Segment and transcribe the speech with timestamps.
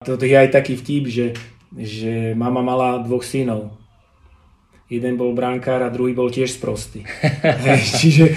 [0.00, 1.26] Toto je aj taký vtip, že,
[1.76, 3.76] že mama mala dvoch synov.
[4.88, 7.04] Jeden bol brankár a druhý bol tiež sprostý.
[8.00, 8.32] čiže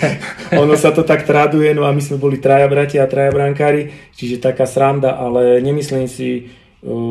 [0.64, 3.92] ono sa to tak traduje, no a my sme boli traja bratia a traja brankári,
[4.16, 6.48] čiže taká sranda, ale nemyslím si,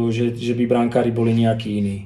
[0.09, 1.97] že, že by brankári boli nejakí iní.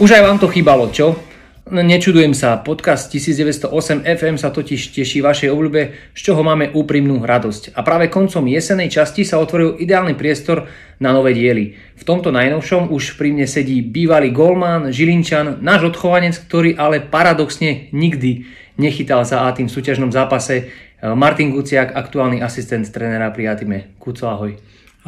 [0.00, 1.27] Už aj vám to chýbalo, čo?
[1.68, 7.20] No, nečudujem sa, podcast 1908 FM sa totiž teší vašej obľúbe, z čoho máme úprimnú
[7.20, 7.76] radosť.
[7.76, 10.64] A práve koncom jesenej časti sa otvoril ideálny priestor
[10.96, 11.76] na nové diely.
[11.92, 17.92] V tomto najnovšom už pri mne sedí bývalý golman, Žilinčan, náš odchovanec, ktorý ale paradoxne
[17.92, 18.48] nikdy
[18.80, 20.72] nechytal za A tým súťažnom zápase.
[21.04, 23.92] Martin Guciak, aktuálny asistent trénera pri Atime.
[24.00, 24.56] Kuco, ahoj.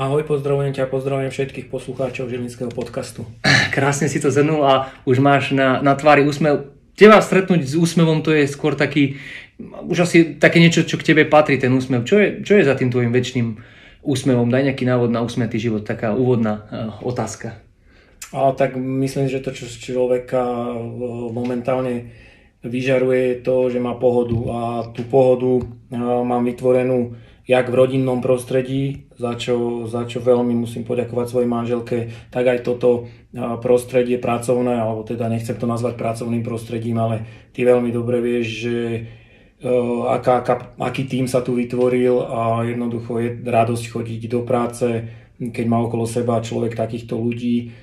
[0.00, 3.28] Ahoj, pozdravujem ťa, pozdravujem všetkých poslucháčov Žilinského podcastu.
[3.76, 6.72] Krásne si to zhrnul a už máš na, na tvári úsmev.
[6.96, 9.20] Teba stretnúť s úsmevom to je skôr taký,
[9.60, 12.08] už asi také niečo, čo k tebe patrí, ten úsmev.
[12.08, 13.60] Čo je, čo je za tým tvojim väčšným
[14.00, 14.48] úsmevom?
[14.48, 17.60] Daj nejaký návod na úsmetý život, taká úvodná uh, otázka.
[18.32, 20.40] A tak myslím, že to, čo človeka
[20.80, 22.08] uh, momentálne
[22.64, 24.60] vyžaruje, je to, že má pohodu a
[24.96, 30.86] tú pohodu uh, mám vytvorenú jak v rodinnom prostredí, za čo, za čo veľmi musím
[30.86, 31.98] poďakovať svojej manželke,
[32.30, 33.10] tak aj toto
[33.58, 38.76] prostredie pracovné, alebo teda nechcem to nazvať pracovným prostredím, ale ty veľmi dobre vieš, že
[40.06, 44.86] aká, aká, aký tým sa tu vytvoril a jednoducho je radosť chodiť do práce,
[45.40, 47.74] keď má okolo seba človek takýchto ľudí.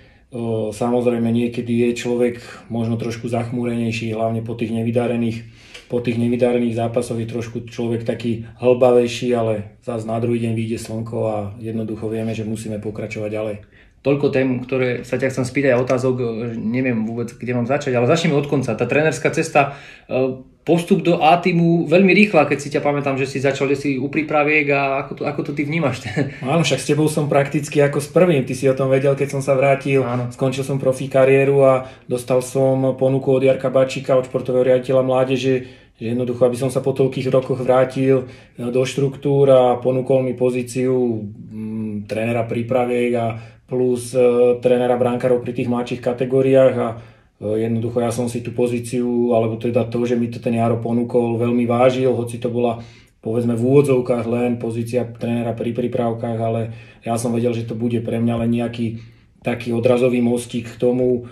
[0.76, 5.48] Samozrejme niekedy je človek možno trošku zachmúrenejší, hlavne po tých nevydarených
[5.88, 10.84] po tých nevydarených zápasoch je trošku človek taký hlbavejší, ale zase na druhý deň vyjde
[10.84, 13.56] slnko a jednoducho vieme, že musíme pokračovať ďalej.
[14.04, 16.16] Toľko tém, ktoré sa ťa chcem spýtať a otázok,
[16.60, 18.76] neviem vôbec, kde mám začať, ale začneme od konca.
[18.76, 19.80] Tá trénerská cesta,
[20.12, 23.96] e, postup do A týmu veľmi rýchla, keď si ťa pamätám, že si začal, si
[23.96, 26.04] u prípraviek a ako to, ako to ty vnímaš?
[26.44, 29.40] Áno, však s tebou som prakticky ako s prvým, ty si o tom vedel, keď
[29.40, 30.28] som sa vrátil, Áno.
[30.28, 35.56] skončil som profi kariéru a dostal som ponuku od Jarka Bačika, od športového riaditeľa mládeže,
[35.98, 40.38] že jednoducho, aby som sa po toľkých rokoch vrátil e, do štruktúr a ponúkol mi
[40.38, 43.28] pozíciu mm, trénera prípraviek a
[43.66, 46.88] plus e, trénera brankárov pri tých mladších kategóriách a
[47.38, 51.38] jednoducho ja som si tú pozíciu, alebo teda to, že mi to ten Jaro ponúkol,
[51.38, 52.82] veľmi vážil, hoci to bola
[53.22, 56.62] povedzme v úvodzovkách len pozícia trénera pri prípravkách, ale
[57.04, 59.02] ja som vedel, že to bude pre mňa len nejaký
[59.44, 61.28] taký odrazový mostík k tomu,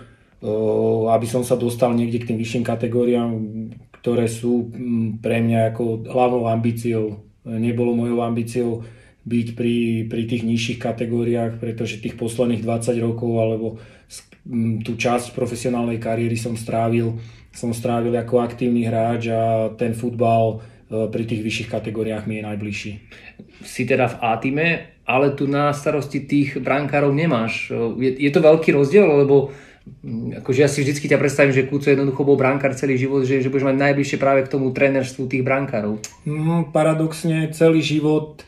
[1.10, 3.30] aby som sa dostal niekde k tým vyšším kategóriám,
[3.98, 7.24] ktoré sú mm, pre mňa ako hlavnou ambíciou.
[7.42, 8.86] Nebolo mojou ambíciou
[9.26, 13.66] byť pri, pri tých nižších kategóriách, pretože tých posledných 20 rokov alebo
[14.82, 17.18] tú časť profesionálnej kariéry som strávil,
[17.50, 22.46] som strávil ako aktívny hráč a ten futbal e, pri tých vyšších kategóriách mi je
[22.46, 22.92] najbližší.
[23.66, 24.68] Si teda v A-time,
[25.06, 27.70] ale tu na starosti tých brankárov nemáš.
[27.98, 29.54] Je, je to veľký rozdiel, lebo
[30.02, 33.38] Mm, akože ja si vždycky ťa predstavím, že Kuco jednoducho bol brankár celý život, že,
[33.38, 36.02] že budeš mať najbližšie práve k tomu trénerstvu tých brankárov.
[36.26, 38.42] No, paradoxne celý život,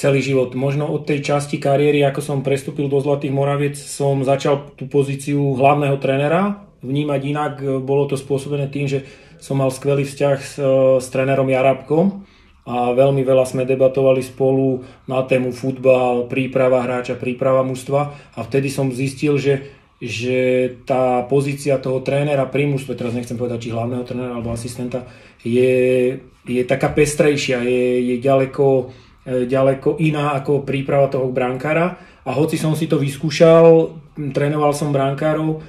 [0.00, 4.72] celý život, možno od tej časti kariéry, ako som prestúpil do Zlatých Moraviec, som začal
[4.72, 7.52] tú pozíciu hlavného trénera vnímať inak.
[7.84, 9.04] Bolo to spôsobené tým, že
[9.36, 10.56] som mal skvelý vzťah s,
[11.04, 12.24] s trénerom Jarabkom
[12.64, 18.00] a veľmi veľa sme debatovali spolu na tému futbal, príprava hráča, príprava mužstva
[18.36, 23.68] a vtedy som zistil, že že tá pozícia toho trénera pri mužstve, teraz nechcem povedať,
[23.68, 25.04] či hlavného trénera alebo asistenta,
[25.44, 26.16] je,
[26.48, 28.84] je taká pestrejšia, je, je ďaleko, e,
[29.26, 32.00] ďaleko iná ako príprava toho brankára.
[32.24, 33.96] A hoci som si to vyskúšal,
[34.32, 35.60] trénoval som brankárov,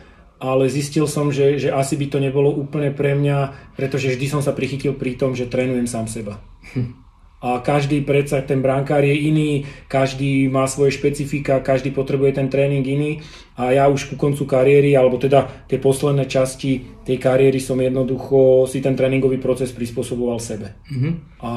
[0.41, 4.41] ale zistil som, že, že asi by to nebolo úplne pre mňa, pretože vždy som
[4.43, 6.41] sa prichytil pri tom, že trénujem sám seba.
[6.75, 7.01] Hm
[7.41, 12.85] a každý predsa ten brankár je iný, každý má svoje špecifika, každý potrebuje ten tréning
[12.85, 13.17] iný
[13.57, 18.69] a ja už ku koncu kariéry, alebo teda tie posledné časti tej kariéry som jednoducho
[18.69, 20.77] si ten tréningový proces prispôsoboval sebe.
[20.85, 21.13] Mm-hmm.
[21.41, 21.51] A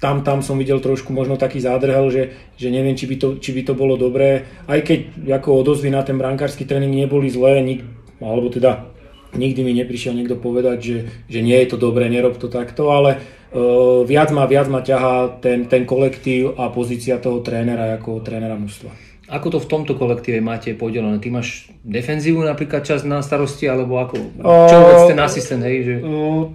[0.00, 2.22] tam, tam som videl trošku možno taký zádrhel, že,
[2.56, 5.00] že neviem, či by, to, či by to bolo dobré, aj keď
[5.40, 7.84] ako odozvy na ten brankársky tréning neboli zlé, nik,
[8.24, 8.88] alebo teda
[9.36, 10.98] nikdy mi neprišiel niekto povedať, že,
[11.28, 13.20] že nie je to dobré, nerob to takto, ale
[13.52, 18.56] uh, viac ma, viac ma ťahá ten, ten kolektív a pozícia toho trénera ako trénera
[18.56, 19.09] mužstva.
[19.30, 21.22] Ako to v tomto kolektíve máte podelené?
[21.22, 24.18] Ty máš defenzívu napríklad čas na starosti, alebo ako?
[24.42, 25.76] Čo vôbec ten asistent, hej?
[25.86, 25.94] Že...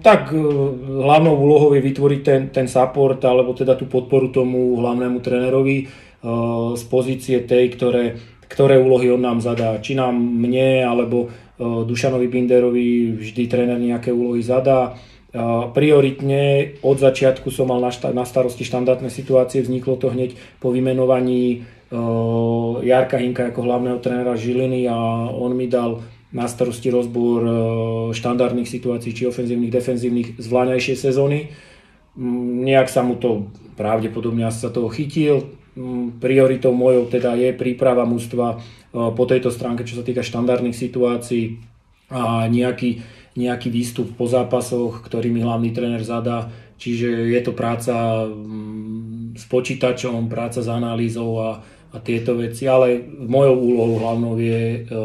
[0.03, 0.35] Tak
[0.83, 5.87] hlavnou úlohou je vytvoriť ten, ten support, alebo teda tú podporu tomu hlavnému trénerovi
[6.75, 8.19] z pozície tej, ktoré,
[8.51, 9.79] ktoré úlohy on nám zadá.
[9.79, 14.99] Či nám mne, alebo Dušanovi Binderovi vždy tréner nejaké úlohy zadá
[15.75, 20.31] Prioritne od začiatku som mal na starosti štandardné situácie, vzniklo to hneď
[20.63, 21.67] po vymenovaní
[22.83, 24.97] Jarka Hinka ako hlavného trénera Žiliny a
[25.31, 26.01] on mi dal
[26.35, 27.41] na starosti rozbor
[28.11, 31.51] štandardných situácií, či ofenzívnych, defenzívnych z vláňajšej sezóny.
[32.15, 33.49] Mm, nejak sa mu to
[33.79, 35.55] pravdepodobne sa toho chytil.
[35.75, 38.59] Mm, prioritou mojou teda je príprava mústva
[38.95, 41.59] po tejto stránke, čo sa týka štandardných situácií
[42.07, 43.03] a nejaký
[43.35, 46.47] nejaký výstup po zápasoch, ktorý mi hlavný tréner zadá.
[46.79, 51.49] Čiže je to práca mm, s počítačom, práca s analýzou a,
[51.95, 54.99] a tieto veci, ale mojou úlohou hlavnou je e,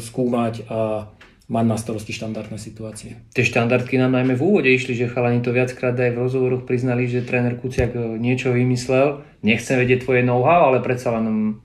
[0.00, 1.12] skúmať a
[1.50, 3.20] mať na starosti štandardné situácie.
[3.36, 7.10] Tie štandardky nám najmä v úvode išli, že chalani to viackrát aj v rozhovoroch priznali,
[7.10, 9.20] že tréner Kuciak e, niečo vymyslel.
[9.44, 11.60] Nechcem vedieť tvoje know-how, ale predsa len...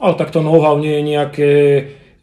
[0.00, 1.52] Ale tak to know-how nie je nejaké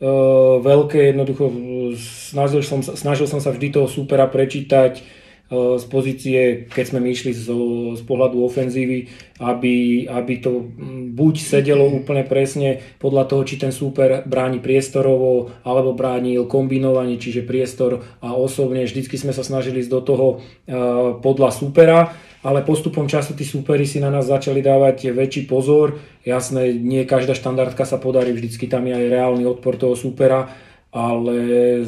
[0.04, 1.50] uh, veľké, jednoducho
[1.96, 5.21] snažil som, snažil som sa vždy toho súpera prečítať
[5.52, 7.52] z pozície, keď sme išli z,
[8.00, 9.12] z pohľadu ofenzívy,
[9.44, 10.72] aby, aby to
[11.12, 17.44] buď sedelo úplne presne podľa toho, či ten súper bráni priestorovo, alebo bránil kombinovanie, čiže
[17.44, 18.88] priestor a osobne.
[18.88, 22.00] Vždycky sme sa snažili ísť do toho uh, podľa súpera
[22.42, 26.02] ale postupom času tí súperi si na nás začali dávať väčší pozor.
[26.26, 30.50] Jasné, nie každá štandardka sa podarí, vždycky tam je aj reálny odpor toho súpera,
[30.92, 31.38] ale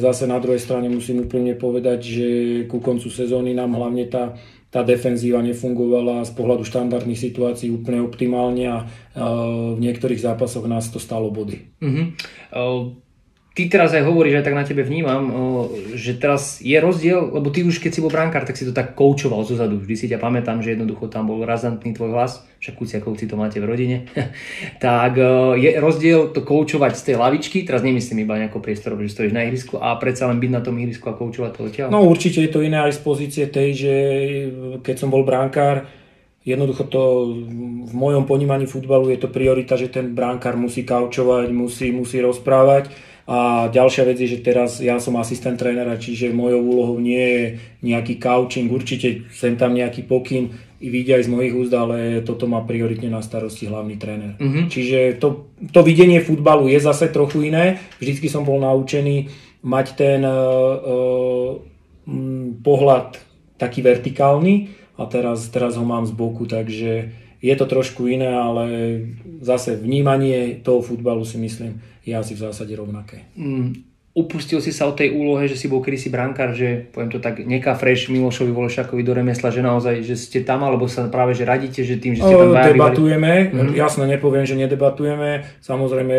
[0.00, 2.28] zase na druhej strane musím úprimne povedať, že
[2.72, 4.32] ku koncu sezóny nám hlavne tá,
[4.72, 8.78] tá defenzíva nefungovala z pohľadu štandardných situácií úplne optimálne a
[9.76, 11.68] v niektorých zápasoch nás to stalo body.
[11.84, 12.06] Mm-hmm.
[13.54, 15.30] Ty teraz aj hovoríš, aj tak na tebe vnímam,
[15.94, 18.98] že teraz je rozdiel, lebo ty už keď si bol brankár, tak si to tak
[18.98, 19.78] koučoval zo zadu.
[19.78, 23.62] Vždy si ťa pamätám, že jednoducho tam bol razantný tvoj hlas, však kuciakovci to máte
[23.62, 23.96] v rodine.
[24.82, 25.22] tak
[25.54, 29.46] je rozdiel to koučovať z tej lavičky, teraz nemyslím iba nejako priestor, že stojíš na
[29.46, 31.88] ihrisku a predsa len byť na tom ihrisku a koučovať to odtiaľ.
[31.94, 33.94] No určite je to iné aj z pozície tej, že
[34.82, 35.86] keď som bol brankár,
[36.44, 37.32] Jednoducho to
[37.88, 42.92] v mojom ponímaní futbalu je to priorita, že ten bránkár musí kaučovať, musí, musí rozprávať
[43.24, 47.42] a ďalšia vec je, že teraz ja som asistent trénera, čiže mojou úlohou nie je
[47.80, 50.52] nejaký coaching, určite sem tam nejaký pokyn
[50.84, 54.36] i vidia aj z mojich úzd, ale toto má prioritne na starosti hlavný tréner.
[54.36, 54.64] Mm-hmm.
[54.68, 57.80] Čiže to, to videnie futbalu je zase trochu iné.
[57.96, 59.32] Vždycky som bol naučený
[59.64, 60.36] mať ten uh,
[60.84, 61.52] uh,
[62.60, 63.16] pohľad
[63.56, 64.68] taký vertikálny
[65.00, 68.64] a teraz, teraz ho mám z boku, takže je to trošku iné, ale
[69.44, 73.28] zase vnímanie toho futbalu si myslím je asi v zásade rovnaké.
[73.36, 73.84] Mm,
[74.16, 77.44] upustil si sa od tej úlohe, že si bol kedysi brankár, že poviem to tak,
[77.76, 81.84] fresh Milošovi Volešakovi do remesla, že naozaj, že ste tam, alebo sa práve, že radíte,
[81.84, 83.76] že tým, že ste tam bajali, Debatujeme, mm-hmm.
[83.76, 86.16] jasne nepoviem, že nedebatujeme, samozrejme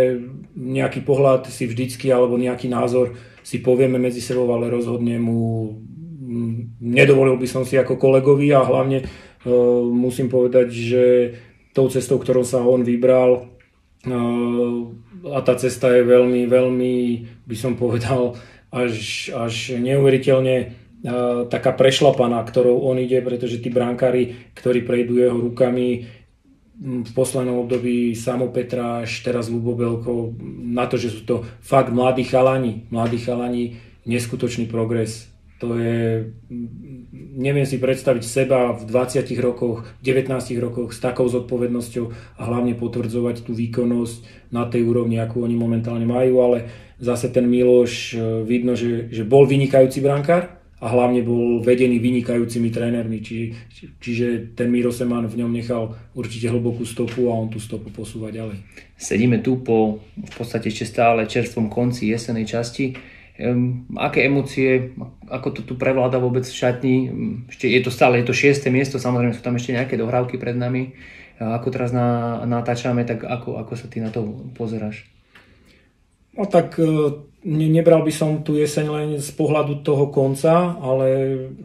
[0.53, 5.69] nejaký pohľad si vždycky, alebo nejaký názor si povieme medzi sebou, ale rozhodne mu
[6.25, 9.05] mm, nedovolil by som si ako kolegovi a hlavne
[9.93, 11.03] musím povedať, že
[11.75, 13.51] tou cestou, ktorou sa on vybral,
[14.07, 14.75] uh,
[15.25, 16.93] a tá cesta je veľmi, veľmi,
[17.45, 18.37] by som povedal,
[18.69, 25.37] až, až neuveriteľne uh, taká prešlapaná, ktorou on ide, pretože tí brankári, ktorí prejdú jeho
[25.37, 26.09] rukami,
[26.75, 32.27] v poslednom období Samo Petráš, teraz Lubo Belko, na to, že sú to fakt mladí
[32.27, 36.35] chalani, mladí chalani, neskutočný progres to je,
[37.39, 42.05] neviem si predstaviť seba v 20 rokoch, 19 rokoch s takou zodpovednosťou
[42.39, 46.57] a hlavne potvrdzovať tú výkonnosť na tej úrovni, akú oni momentálne majú, ale
[46.99, 52.67] zase ten Miloš e, vidno, že, že bol vynikajúci brankár a hlavne bol vedený vynikajúcimi
[52.67, 53.55] trénermi, či,
[54.03, 58.27] čiže ten Miro Seman v ňom nechal určite hlbokú stopu a on tú stopu posúva
[58.27, 58.59] ďalej.
[58.99, 63.14] Sedíme tu po v podstate ešte stále čerstvom konci jesenej časti
[63.99, 64.95] aké emócie,
[65.27, 66.95] ako to tu prevláda vôbec v šatni.
[67.51, 70.55] Ešte je to stále, je to šiesté miesto, samozrejme sú tam ešte nejaké dohrávky pred
[70.55, 70.95] nami.
[71.35, 75.03] Ako teraz na, natáčame, tak ako, ako sa ty na to pozeráš?
[76.35, 76.87] No tak e,
[77.43, 81.07] ne, nebral by som tu jeseň len z pohľadu toho konca, ale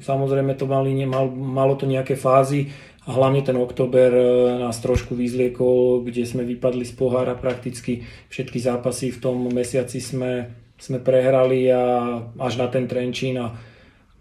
[0.02, 2.70] samozrejme to mali, mal, malo to nejaké fázy
[3.06, 4.22] a hlavne ten október e,
[4.62, 10.50] nás trošku vyzliekol, kde sme vypadli z pohára prakticky všetky zápasy v tom mesiaci sme
[10.80, 13.52] sme prehrali a až na ten Trenčín a,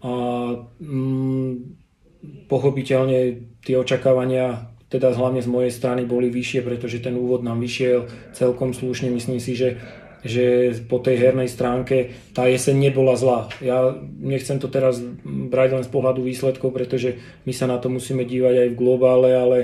[0.04, 0.12] a
[0.78, 1.52] mm,
[2.46, 3.18] pochopiteľne
[3.64, 8.74] tie očakávania teda hlavne z mojej strany boli vyššie, pretože ten úvod nám vyšiel celkom
[8.74, 9.06] slušne.
[9.06, 9.78] Myslím si, že,
[10.26, 13.46] že po tej hernej stránke tá jeseň nebola zlá.
[13.62, 18.26] Ja nechcem to teraz brať len z pohľadu výsledkov, pretože my sa na to musíme
[18.26, 19.58] dívať aj v globále, ale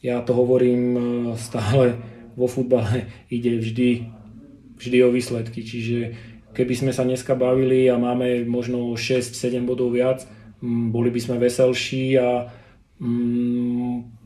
[0.00, 1.02] ja to hovorím e,
[1.36, 2.00] stále
[2.32, 3.04] vo futbale
[3.36, 4.08] ide vždy,
[4.80, 5.60] vždy o výsledky.
[5.60, 5.98] Čiže
[6.52, 10.26] keby sme sa dneska bavili a máme možno 6-7 bodov viac,
[10.62, 12.50] boli by sme veselší a
[13.00, 14.20] mm,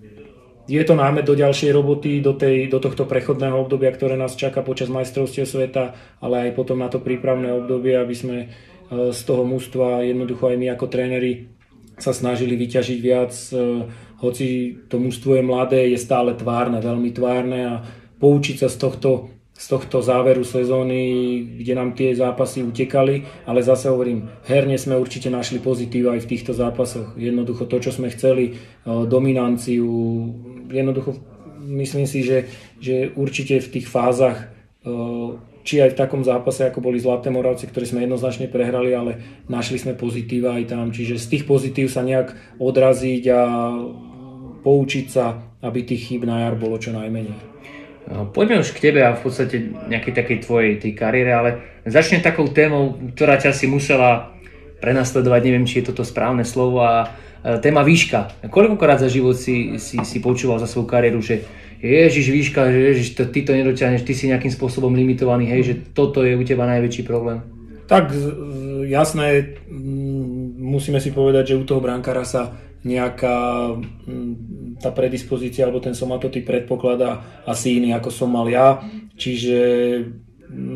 [0.65, 4.65] je to námet do ďalšej roboty, do, tej, do tohto prechodného obdobia, ktoré nás čaká
[4.65, 5.93] počas majstrovstiev sveta,
[6.25, 8.47] ale aj potom na to prípravné obdobie, aby sme e,
[9.13, 11.53] z toho mústva jednoducho aj my ako tréneri
[12.01, 13.57] sa snažili vyťažiť viac, e,
[14.25, 14.47] hoci
[14.89, 17.75] to mústvo je mladé, je stále tvárne, veľmi tvárne a
[18.17, 21.01] poučiť sa z tohto z tohto záveru sezóny,
[21.63, 26.31] kde nám tie zápasy utekali, ale zase hovorím, herne sme určite našli pozitív aj v
[26.35, 27.15] týchto zápasoch.
[27.15, 28.53] Jednoducho to, čo sme chceli, e,
[29.07, 29.87] dominanciu,
[30.75, 31.15] jednoducho
[31.71, 32.51] myslím si, že,
[32.83, 34.51] že určite v tých fázach
[34.83, 34.95] e,
[35.65, 39.17] či aj v takom zápase, ako boli Zlaté Moravci, ktoré sme jednoznačne prehrali, ale
[39.49, 40.93] našli sme pozitíva aj tam.
[40.93, 43.41] Čiže z tých pozitív sa nejak odraziť a
[44.61, 47.54] poučiť sa, aby tých chyb na jar bolo čo najmenej.
[48.05, 51.51] No, poďme už k tebe a v podstate nejakej takej tvojej tej kariére, ale
[51.89, 54.37] začnem takou témou, ktorá ťa si musela
[54.85, 57.09] prenasledovať, neviem, či je toto správne slovo, a
[57.65, 58.45] téma výška.
[58.53, 61.45] Koľkokrát za život si, si, si počúval za svoju kariéru, že
[61.81, 65.75] Ježiš, výška, že Ježiš, to, ty to nedotiahneš, ty si nejakým spôsobom limitovaný, hej, že
[65.93, 67.45] toto je u teba najväčší problém?
[67.85, 68.13] Tak
[68.89, 69.61] jasné,
[70.57, 76.45] musíme si povedať, že u toho brankára sa nejaká mm, tá predispozícia alebo ten somatotyp
[76.45, 78.85] predpokladá asi iný ako som mal ja.
[79.17, 79.59] Čiže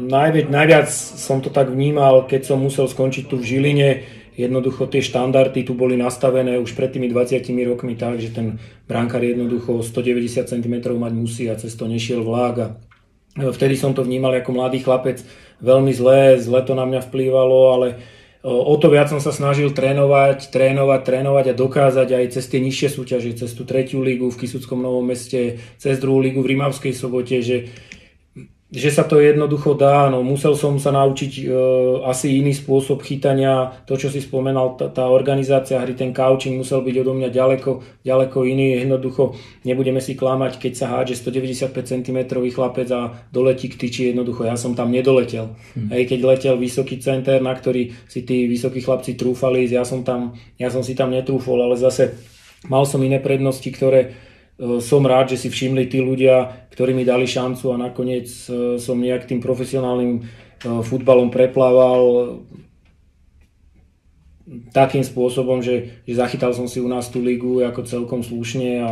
[0.08, 3.90] najviac, najviac som to tak vnímal, keď som musel skončiť tu v Žiline.
[4.38, 9.20] Jednoducho tie štandardy tu boli nastavené už pred tými 20 rokmi tak, že ten brankár
[9.20, 12.56] jednoducho 190 cm mať musí a cez to nešiel vlák.
[12.62, 12.70] A
[13.50, 15.26] vtedy som to vnímal ako mladý chlapec
[15.58, 17.88] veľmi zlé, zle to na mňa vplývalo, ale
[18.48, 22.88] o to viac som sa snažil trénovať, trénovať, trénovať a dokázať aj cez tie nižšie
[22.88, 27.44] súťaže, cez tú tretiu lígu v Kisuckom Novom meste, cez druhú lígu v Rimavskej sobote,
[27.44, 27.68] že
[28.68, 31.44] že sa to jednoducho dá, no musel som sa naučiť e,
[32.04, 36.84] asi iný spôsob chytania, to čo si spomenal, tá, tá organizácia hry, ten coaching musel
[36.84, 39.32] byť odo mňa ďaleko, ďaleko iný, jednoducho
[39.64, 42.18] nebudeme si klamať, keď sa hádže 195 cm
[42.52, 45.56] chlapec a doletí k tyči, jednoducho ja som tam nedoletel.
[45.72, 45.88] Hm.
[45.88, 50.36] Hej, keď letel vysoký center, na ktorý si tí vysokí chlapci trúfali, ja som, tam,
[50.60, 52.20] ja som si tam netrúfol, ale zase
[52.68, 54.27] mal som iné prednosti, ktoré
[54.58, 58.98] som rád, že si všimli tí ľudia, ktorí mi dali šancu a nakoniec e, som
[58.98, 60.22] nejak tým profesionálnym e,
[60.82, 62.02] futbalom preplával
[64.74, 68.90] takým spôsobom, že, že zachytal som si u nás tú ligu ako celkom slušne a,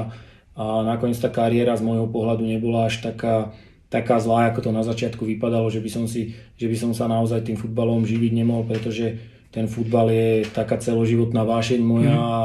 [0.54, 3.50] a nakoniec tá kariéra z môjho pohľadu nebola až taká,
[3.90, 7.10] taká zlá, ako to na začiatku vypadalo, že by som, si, že by som sa
[7.10, 9.18] naozaj tým futbalom živiť nemohol, pretože
[9.50, 12.22] ten futbal je taká celoživotná vášeň moja mm.
[12.22, 12.38] a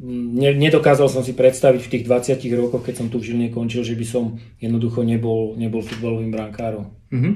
[0.00, 3.84] ne, nedokázal som si predstaviť v tých 20 rokoch, keď som tu v Žiline končil,
[3.84, 6.96] že by som jednoducho nebol, nebol futbalovým brankárom.
[7.12, 7.32] Mm-hmm.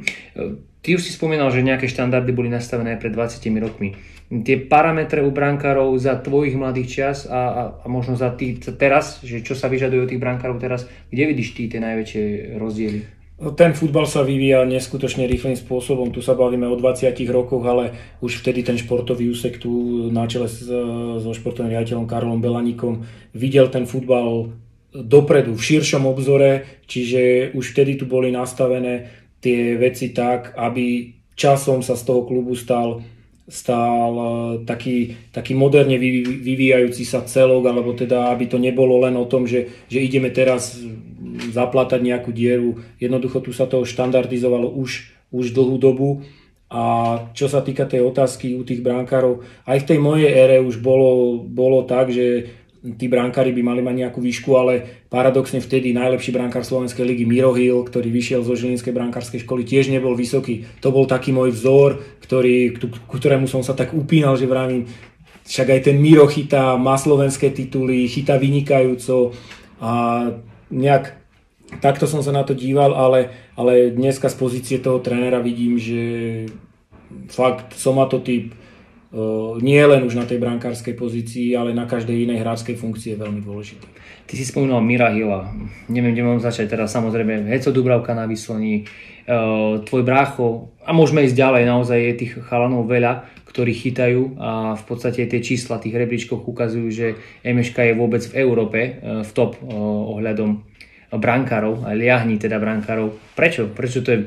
[0.81, 3.99] Ty už si spomínal, že nejaké štandardy boli nastavené pred 20 rokmi.
[4.27, 9.23] Tie parametre u brankárov za tvojich mladých čas a, a, a možno za tý, teraz,
[9.23, 13.16] že čo sa vyžaduje od tých brankárov teraz, kde vidíš ty tie najväčšie rozdiely?
[13.37, 16.09] No, ten futbal sa vyvíja neskutočne rýchlým spôsobom.
[16.09, 17.93] Tu sa bavíme o 20 rokoch, ale
[18.25, 19.69] už vtedy ten športový úsek tu
[20.09, 23.05] na čele so športovým riaditeľom Karolom Belaníkom
[23.37, 24.57] videl ten futbal
[24.97, 29.13] dopredu, v širšom obzore, čiže už vtedy tu boli nastavené
[29.45, 33.05] tie veci tak, aby časom sa z toho klubu stal
[33.47, 34.29] stál e,
[34.67, 35.97] taký, taký moderne
[36.43, 40.79] vyvíjajúci sa celok, alebo teda, aby to nebolo len o tom, že, že ideme teraz
[41.55, 42.83] zaplatať nejakú dieru.
[42.99, 46.27] Jednoducho tu sa to štandardizovalo už, už dlhú dobu.
[46.67, 46.83] A
[47.31, 51.39] čo sa týka tej otázky u tých brankárov, aj v tej mojej ére už bolo,
[51.47, 52.51] bolo tak, že
[52.95, 57.51] tí brankári by mali mať nejakú výšku, ale paradoxne vtedy najlepší brankár Slovenskej ligy Miro
[57.51, 60.63] Hill, ktorý vyšiel zo Žilinskej brankárskej školy, tiež nebol vysoký.
[60.79, 62.79] To bol taký môj vzor, ktorý,
[63.11, 64.87] ku ktorému som sa tak upínal, že vravím,
[65.47, 69.35] však aj ten Miro chytá, má slovenské tituly, chytá vynikajúco
[69.83, 69.91] a
[70.71, 71.19] nejak
[71.83, 76.03] takto som sa na to díval, ale, ale dneska z pozície toho trénera vidím, že
[77.31, 78.66] fakt somatotyp uh,
[79.65, 83.41] nie len už na tej brankárskej pozícii, ale na každej inej hráčskej funkcii je veľmi
[83.41, 83.89] dôležitý.
[84.27, 85.55] Ty si spomínal Mira Hila.
[85.87, 86.93] Neviem, kde mám začať teraz.
[86.93, 91.63] Samozrejme, Heco Dubravka na Vyslení, uh, tvoj brácho a môžeme ísť ďalej.
[91.65, 96.89] Naozaj je tých chalanov veľa, ktorí chytajú a v podstate tie čísla tých rebríčkov ukazujú,
[96.91, 97.07] že
[97.47, 99.57] MŠK je vôbec v Európe uh, v top
[100.13, 100.67] ohľadom
[101.07, 103.15] brankárov, aj liahní teda brankárov.
[103.39, 103.71] Prečo?
[103.71, 104.19] Prečo to je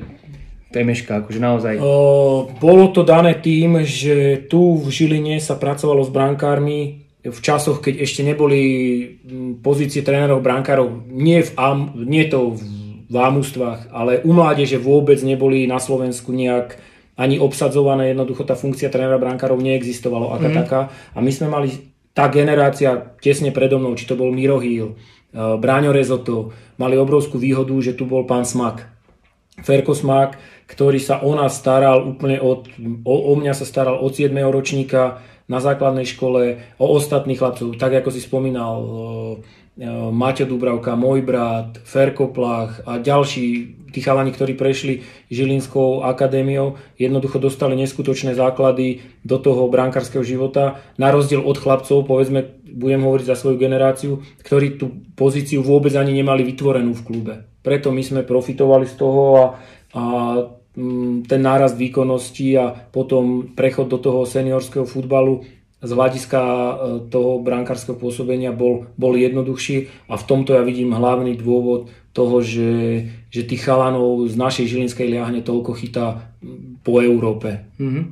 [0.69, 1.73] Temeška, akože naozaj?
[1.81, 7.83] O, bolo to dané tým, že tu v Žiline sa pracovalo s brankármi v časoch,
[7.83, 8.61] keď ešte neboli
[9.59, 11.51] pozície trénerov brankárov, nie, v
[12.07, 12.61] nie to v,
[13.11, 16.79] ámustvách, ale u mládeže vôbec neboli na Slovensku nejak
[17.19, 20.55] ani obsadzované, jednoducho tá funkcia trénera brankárov neexistovalo aká mm.
[20.55, 20.81] taká.
[21.11, 25.59] A my sme mali tá generácia tesne predo mnou, či to bol Miro Hill, uh,
[25.59, 28.88] Bráňo Rezoto, mali obrovskú výhodu, že tu bol pán Smak.
[29.59, 32.69] Ferko Smak, ktorý sa o nás staral úplne od,
[33.03, 34.29] o, o mňa sa staral od 7.
[34.53, 38.77] ročníka na základnej škole, o ostatných chlapcov, tak ako si spomínal,
[40.11, 47.39] Maťo Dubravka, môj brat, Ferko Plach a ďalší tí chalani, ktorí prešli Žilinskou akadémiou, jednoducho
[47.39, 53.39] dostali neskutočné základy do toho brankárskeho života, na rozdiel od chlapcov, povedzme, budem hovoriť za
[53.39, 57.33] svoju generáciu, ktorí tú pozíciu vôbec ani nemali vytvorenú v klube.
[57.63, 59.43] Preto my sme profitovali z toho a,
[59.95, 60.03] a
[61.25, 65.43] ten nárast výkonnosti a potom prechod do toho seniorského futbalu
[65.79, 66.73] z hľadiska e,
[67.07, 73.05] toho brankárskeho pôsobenia bol, bol jednoduchší a v tomto ja vidím hlavný dôvod toho, že,
[73.31, 76.35] že tých chalanov z našej Žilinskej liahne toľko chytá
[76.83, 77.63] po Európe.
[77.79, 78.03] Mm-hmm.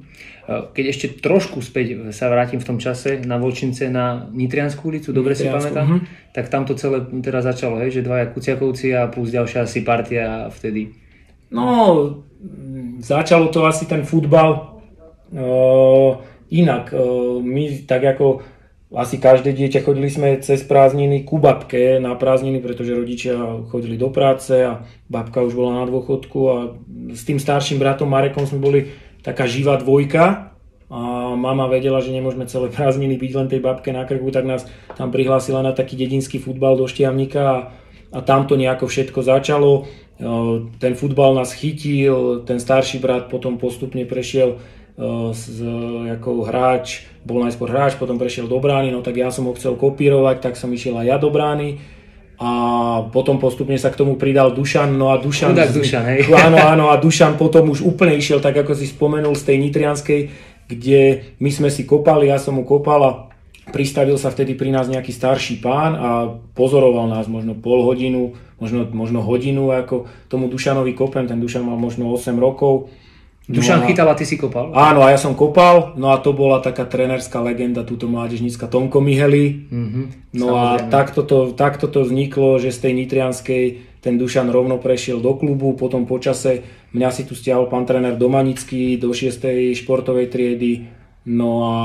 [0.47, 5.35] Keď ešte trošku späť sa vrátim v tom čase na Volčince na Nitrianskú ulicu, dobre
[5.35, 6.31] si pamätám, mm-hmm.
[6.31, 10.47] tak tam to celé teraz začalo, hej, že dvaja Kuciakovci a plus ďalšia asi partia
[10.47, 10.95] vtedy.
[11.51, 12.23] No,
[12.99, 14.79] začalo to asi ten futbal.
[16.47, 16.95] Inak.
[17.43, 18.41] My tak ako
[18.87, 23.35] asi každé dieťa chodili sme cez prázdniny ku babke na prázdniny, pretože rodičia
[23.67, 26.57] chodili do práce a babka už bola na dôchodku a
[27.11, 28.79] s tým starším bratom Marekom sme boli
[29.27, 30.55] taká živá dvojka
[30.87, 30.99] a
[31.35, 34.63] mama vedela, že nemôžeme celé prázdniny byť len tej babke na krku, tak nás
[34.95, 37.57] tam prihlásila na taký dedinský futbal do Štiavnika a,
[38.11, 39.71] a tam to nejako všetko začalo.
[39.81, 39.83] E,
[40.79, 44.59] ten futbal nás chytil, ten starší brat potom postupne prešiel
[45.33, 45.61] z,
[46.17, 49.77] ako hráč, bol najskôr hráč, potom prešiel do brány, no tak ja som ho chcel
[49.77, 51.77] kopírovať, tak som išiel aj ja do brány
[52.37, 52.49] a
[53.09, 55.53] potom postupne sa k tomu pridal Dušan, no a Dušan...
[55.53, 56.29] Chudák Dušan, hej.
[56.33, 60.21] Áno, áno, a Dušan potom už úplne išiel, tak ako si spomenul, z tej Nitrianskej,
[60.65, 61.01] kde
[61.41, 63.11] my sme si kopali, ja som mu kopal a
[63.73, 66.09] pristavil sa vtedy pri nás nejaký starší pán a
[66.55, 71.75] pozoroval nás možno pol hodinu, možno, možno hodinu, ako tomu Dušanovi kopem, ten Dušan mal
[71.75, 72.89] možno 8 rokov
[73.47, 74.75] Dušan no chytal a ty si kopal?
[74.75, 78.99] Áno, a ja som kopal, no a to bola taká trenerská legenda, túto mládežnícka Tomko
[78.99, 79.71] Miheli.
[79.71, 80.83] Mm-hmm, no samozrejme.
[80.83, 83.63] a takto to, takto to vzniklo, že z tej Nitrianskej
[84.03, 88.99] ten Dušan rovno prešiel do klubu, potom počase mňa si tu stiahol pán tréner Domanický
[88.99, 89.79] do 6.
[89.79, 90.83] športovej triedy,
[91.27, 91.75] no a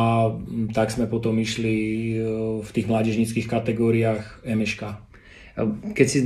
[0.71, 2.17] tak sme potom išli e,
[2.63, 4.83] v tých mládežníckých kategóriách MŠK.
[5.93, 6.19] Keď si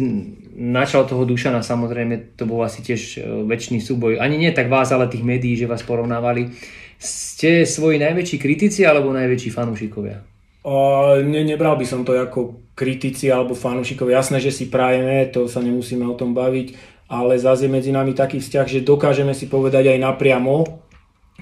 [0.55, 4.21] načal toho Dušana, samozrejme, to bol asi tiež e, väčší súboj.
[4.21, 6.53] Ani nie tak vás, ale tých médií, že vás porovnávali.
[7.01, 10.37] Ste svoji najväčší kritici alebo najväčší fanúšikovia?
[10.67, 14.19] Uh, ne, nebral by som to ako kritici alebo fanúšikovia.
[14.19, 16.75] Jasné, že si prajeme, to sa nemusíme o tom baviť,
[17.07, 20.86] ale zase je medzi nami taký vzťah, že dokážeme si povedať aj napriamo,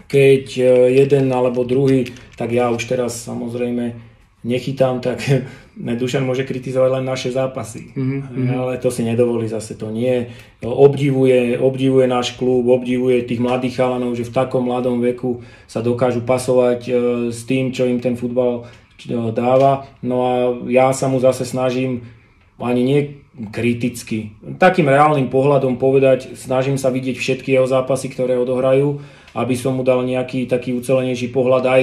[0.09, 0.62] keď e,
[1.05, 4.14] jeden alebo druhý, tak ja už teraz samozrejme
[4.45, 5.25] nechytám, tak
[6.01, 7.90] Dušan môže kritizovať len naše zápasy.
[7.97, 8.47] Mm-hmm.
[8.55, 10.31] Ale to si nedovolí zase to nie.
[10.62, 16.23] Obdivuje, obdivuje náš klub, obdivuje tých mladých chalanov, že v takom mladom veku sa dokážu
[16.23, 16.93] pasovať e,
[17.35, 18.69] s tým, čo im ten futbal
[19.03, 19.88] e, dáva.
[20.05, 20.33] No a
[20.71, 22.07] ja sa mu zase snažím
[22.55, 23.01] ani nie
[23.35, 24.31] kriticky,
[24.62, 29.03] takým reálnym pohľadom povedať, snažím sa vidieť všetky jeho zápasy, ktoré odohrajú,
[29.35, 31.83] aby som mu dal nejaký taký ucelenejší pohľad aj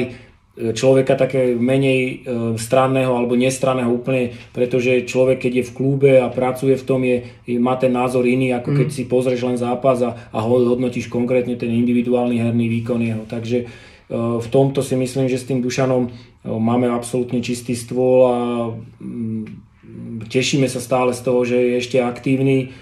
[0.52, 2.14] človeka také menej e,
[2.60, 7.24] stranného alebo nestranného úplne, pretože človek, keď je v klube a pracuje v tom, je,
[7.56, 8.96] má ten názor iný, ako keď mm.
[8.96, 13.24] si pozrieš len zápas a, a hodnotíš konkrétne ten individuálny herný výkon jeho.
[13.32, 13.66] Takže e,
[14.44, 16.10] v tomto si myslím, že s tým Dušanom e,
[16.52, 18.38] máme absolútne čistý stôl a
[19.00, 19.44] mm,
[20.28, 22.76] tešíme sa stále z toho, že je ešte aktívny.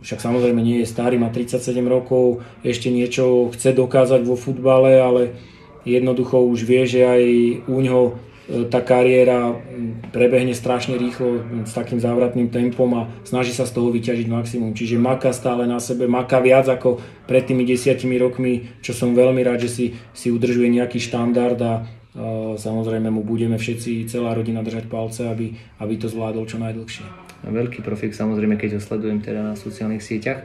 [0.00, 5.34] Však samozrejme nie je starý, má 37 rokov, ešte niečo chce dokázať vo futbale, ale
[5.84, 7.22] jednoducho už vie, že aj
[7.68, 8.12] u ňoho e,
[8.72, 9.52] tá kariéra
[10.14, 14.72] prebehne strašne rýchlo s takým závratným tempom a snaží sa z toho vyťažiť maximum.
[14.72, 19.44] Čiže maká stále na sebe, maká viac ako pred tými desiatimi rokmi, čo som veľmi
[19.44, 24.64] rád, že si, si udržuje nejaký štandard a uh, samozrejme mu budeme všetci, celá rodina
[24.64, 27.23] držať palce, aby, aby to zvládol čo najdlhšie.
[27.48, 30.44] Veľký profik samozrejme, keď ho sledujem teda na sociálnych sieťach.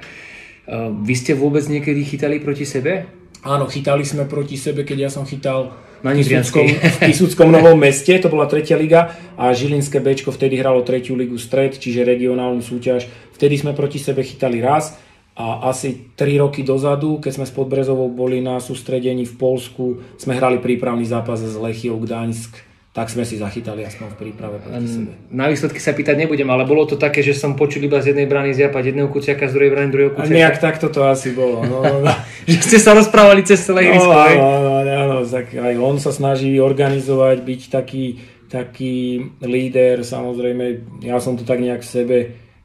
[0.70, 3.08] Uh, vy ste vôbec niekedy chytali proti sebe?
[3.42, 5.72] Áno, chytali sme proti sebe, keď ja som chytal
[6.04, 11.16] na v Kisuckom Novom meste, to bola tretia liga a Žilinské Bčko vtedy hralo tretiu
[11.16, 13.08] ligu stred, čiže regionálnu súťaž.
[13.36, 14.96] Vtedy sme proti sebe chytali raz
[15.36, 20.40] a asi 3 roky dozadu, keď sme s Podbrezovou boli na sústredení v Polsku, sme
[20.40, 25.14] hrali prípravný zápas s Lechiou Gdaňsk tak sme si zachytali aspoň v príprave proti sebe.
[25.30, 28.26] Na výsledky sa pýtať nebudem, ale bolo to také, že som počul iba z jednej
[28.26, 30.34] brany zjapať jedného kuciaka, z druhej brany druhého kuciaka.
[30.34, 31.62] Nejak takto to asi bolo.
[31.62, 32.14] No, no, no.
[32.50, 34.10] že ste sa rozprávali cez celé ihrisko.
[34.10, 38.06] No, no, no, no, no, tak aj on sa snaží organizovať, byť taký,
[38.50, 40.66] taký líder, samozrejme,
[41.06, 42.18] ja som to tak nejak v sebe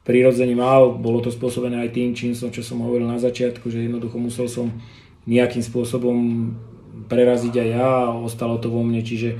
[0.05, 3.89] prirodzene mal, bolo to spôsobené aj tým, čím som, čo som hovoril na začiatku, že
[3.89, 4.69] jednoducho musel som
[5.25, 6.17] nejakým spôsobom
[7.09, 9.37] preraziť aj ja a ostalo to vo mne, čiže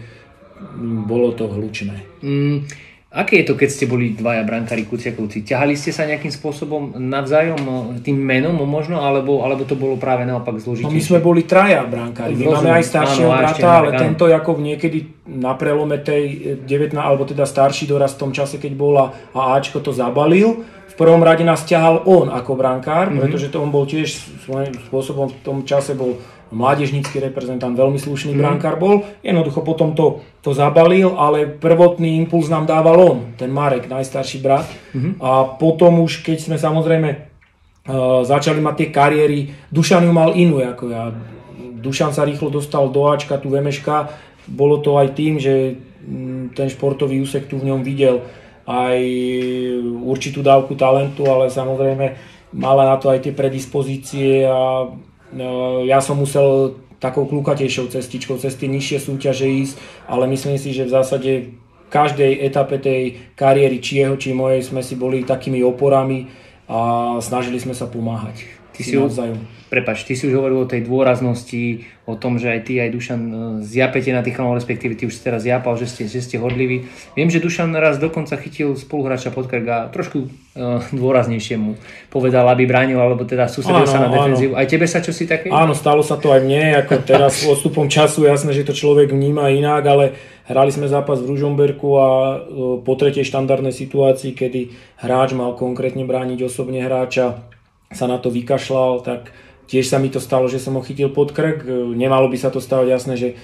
[1.05, 2.23] bolo to hlučné.
[2.23, 2.67] Mm,
[3.15, 5.47] aké je to, keď ste boli dvaja brankári Kuciakovci?
[5.47, 10.27] Ťahali ste sa nejakým spôsobom navzájom no, tým menom možno, alebo, alebo to bolo práve
[10.27, 10.91] naopak zložitejšie?
[10.91, 12.35] No my sme boli traja brankári.
[12.35, 14.01] My máme aj staršieho áno, brata, ale áno.
[14.03, 18.73] tento ako niekedy na prelome tej 19, alebo teda starší doraz v tom čase, keď
[18.75, 23.19] bola a Ačko to zabalil, v prvom rade nás ťahal on ako brankár, mm-hmm.
[23.19, 24.15] pretože to on bol tiež
[24.47, 26.15] svojím spôsobom v tom čase bol
[26.55, 28.39] mládežnícky reprezentant, veľmi slušný mm.
[28.39, 29.03] brankár bol.
[29.19, 34.69] Jednoducho potom to, to zabalil, ale prvotný impuls nám dával on, ten Marek, najstarší brat.
[34.93, 35.17] Mm.
[35.17, 39.39] A potom už, keď sme samozrejme uh, začali mať tie kariéry,
[39.73, 41.09] Dušan ju mal inú ako ja.
[41.81, 44.13] Dušan sa rýchlo dostal do Ačka, tu Vemeška.
[44.45, 48.21] Bolo to aj tým, že mm, ten športový úsek tu v ňom videl
[48.69, 49.01] aj
[50.05, 52.05] určitú dávku talentu, ale samozrejme
[52.53, 54.93] mala na to aj tie predispozície a
[55.33, 59.75] No, ja som musel takou klukatejšou cestičkou cez tie nižšie súťaže ísť,
[60.07, 61.31] ale myslím si, že v zásade
[61.89, 66.27] každej etape tej kariéry, či jeho, či mojej, sme si boli takými oporami
[66.65, 68.41] a snažili sme sa pomáhať.
[68.75, 69.39] Ty si, navzájom.
[69.65, 73.21] Prepač, ty si už hovoril o tej dôraznosti, o tom, že aj ty, aj Dušan
[73.25, 73.33] e,
[73.65, 76.85] zjapete na tých chalmov, respektíve ty už si teraz zjapal, že ste, že ste hodliví.
[77.17, 81.81] Viem, že Dušan raz dokonca chytil spoluhráča pod krk a trošku uh, dôraznejšie mu
[82.13, 84.53] povedal, aby bránil, alebo teda sústredil sa na defenzívu.
[84.53, 85.49] Aj tebe sa čo si také?
[85.49, 89.09] Áno, stalo sa to aj mne, ako teraz s odstupom času, jasné, že to človek
[89.09, 90.05] vníma inak, ale
[90.45, 92.37] Hrali sme zápas v Ružomberku a e,
[92.85, 94.69] po tretej štandardnej situácii, kedy
[95.01, 97.49] hráč mal konkrétne brániť osobne hráča,
[97.89, 99.33] sa na to vykašľal, tak
[99.65, 101.65] tiež sa mi to stalo, že som ho chytil pod krk.
[101.65, 103.35] E, nemalo by sa to stávať, jasné, že e,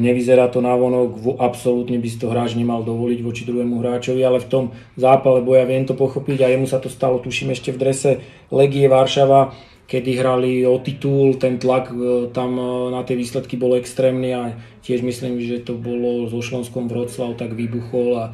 [0.00, 4.48] nevyzerá to návonok, absolútne by si to hráč nemal dovoliť voči druhému hráčovi, ale v
[4.48, 4.64] tom
[4.96, 8.10] zápale boja viem to pochopiť a jemu sa to stalo, tuším ešte v drese
[8.52, 9.52] Legie Varšava,
[9.86, 12.56] kedy hrali o titul, ten tlak e, tam
[12.92, 14.54] na tie výsledky bol extrémny a
[14.86, 18.24] tiež myslím, že to bolo so Šlonskom Vroclav, tak vybuchol a,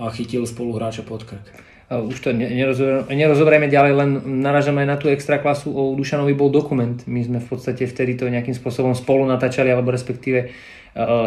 [0.00, 2.30] a chytil spoluhráča pod krk už to
[3.10, 4.10] nerozoberieme ďalej, len
[4.46, 5.74] naražame aj na tú extra klasu.
[5.74, 6.94] O Dušanovi bol dokument.
[7.10, 10.48] My sme v podstate vtedy to nejakým spôsobom spolu natáčali, alebo respektíve e,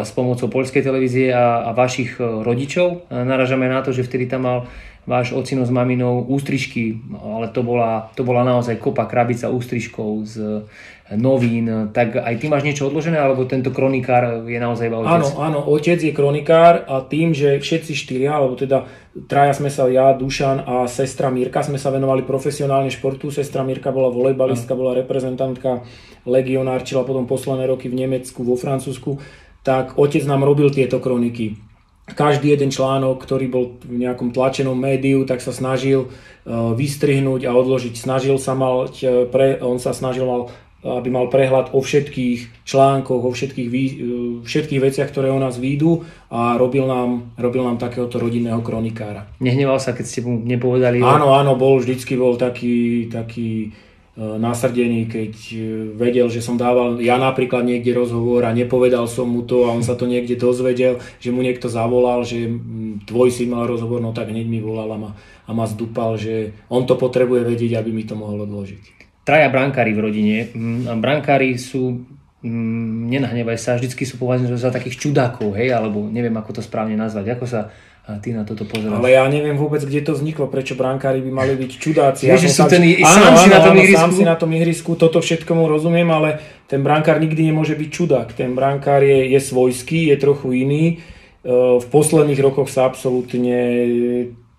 [0.00, 3.12] s pomocou poľskej televízie a, a vašich e, rodičov.
[3.12, 4.58] Naražame na to, že vtedy tam mal
[5.04, 10.64] váš ocino s maminou ústrižky, ale to bola, to bola naozaj kopa krabica ústrižkov z
[11.12, 15.12] novín, tak aj ty máš niečo odložené, alebo tento kronikár je naozaj iba otec?
[15.20, 18.88] Áno, áno, otec je kronikár a tým, že všetci štyria, alebo teda
[19.28, 23.28] traja sme sa, ja, Dušan a sestra Mirka sme sa venovali profesionálne športu.
[23.28, 25.84] Sestra Mirka bola volejbalistka, bola reprezentantka,
[26.24, 29.20] legionárčila potom posledné roky v Nemecku, vo Francúzsku,
[29.60, 31.60] tak otec nám robil tieto kroniky
[32.04, 37.56] každý jeden článok, ktorý bol v nejakom tlačenom médiu, tak sa snažil uh, vystrihnúť a
[37.56, 37.96] odložiť.
[37.96, 38.92] Snažil sa mal,
[39.32, 40.52] pre, on sa snažil mal
[40.84, 43.76] aby mal prehľad o všetkých článkoch, o všetkých, uh,
[44.44, 49.26] všetkých veciach, ktoré o nás výjdu a robil nám, robil nám takéhoto rodinného kronikára.
[49.40, 51.00] Nehneval sa, keď ste mu nepovedali?
[51.00, 53.72] Áno, áno, bol, vždycky bol taký, taký
[54.14, 55.58] E, nasrdený, keď e,
[55.98, 59.82] vedel, že som dával ja napríklad niekde rozhovor a nepovedal som mu to a on
[59.82, 62.46] sa to niekde dozvedel, že mu niekto zavolal, že
[63.10, 66.54] tvoj si mal rozhovor, no tak hneď mi volal a ma, a ma zdupal, že
[66.70, 69.03] on to potrebuje vedieť, aby mi to mohol odložiť.
[69.24, 70.36] Traja brankári v rodine.
[71.00, 72.04] Brankári sú
[72.44, 77.40] nenahnevaj sa, vždycky sú považovaní za takých čudákov, hej, alebo neviem, ako to správne nazvať.
[77.40, 77.72] Ako sa
[78.04, 79.00] a ty na toto pozeráš.
[79.00, 82.28] Ale ja neviem vôbec, kde to vzniklo, prečo brankári by mali byť čudáci.
[82.28, 84.04] Vieš, že sú ten, áno, sám áno, si na tom áno, ihrisku.
[84.04, 86.36] Sám si na tom ihrisku, toto všetkomu rozumiem, ale
[86.68, 88.28] ten brankár nikdy nemôže byť čudák.
[88.36, 90.84] Ten brankár je, je svojský, je trochu iný.
[90.92, 90.94] E,
[91.80, 93.56] v posledných rokoch sa absolútne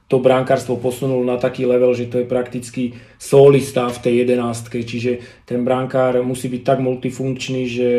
[0.06, 5.44] to brankárstvo posunulo na taký level, že to je prakticky solista v tej jedenástke, čiže
[5.50, 7.90] ten brankár musí byť tak multifunkčný, že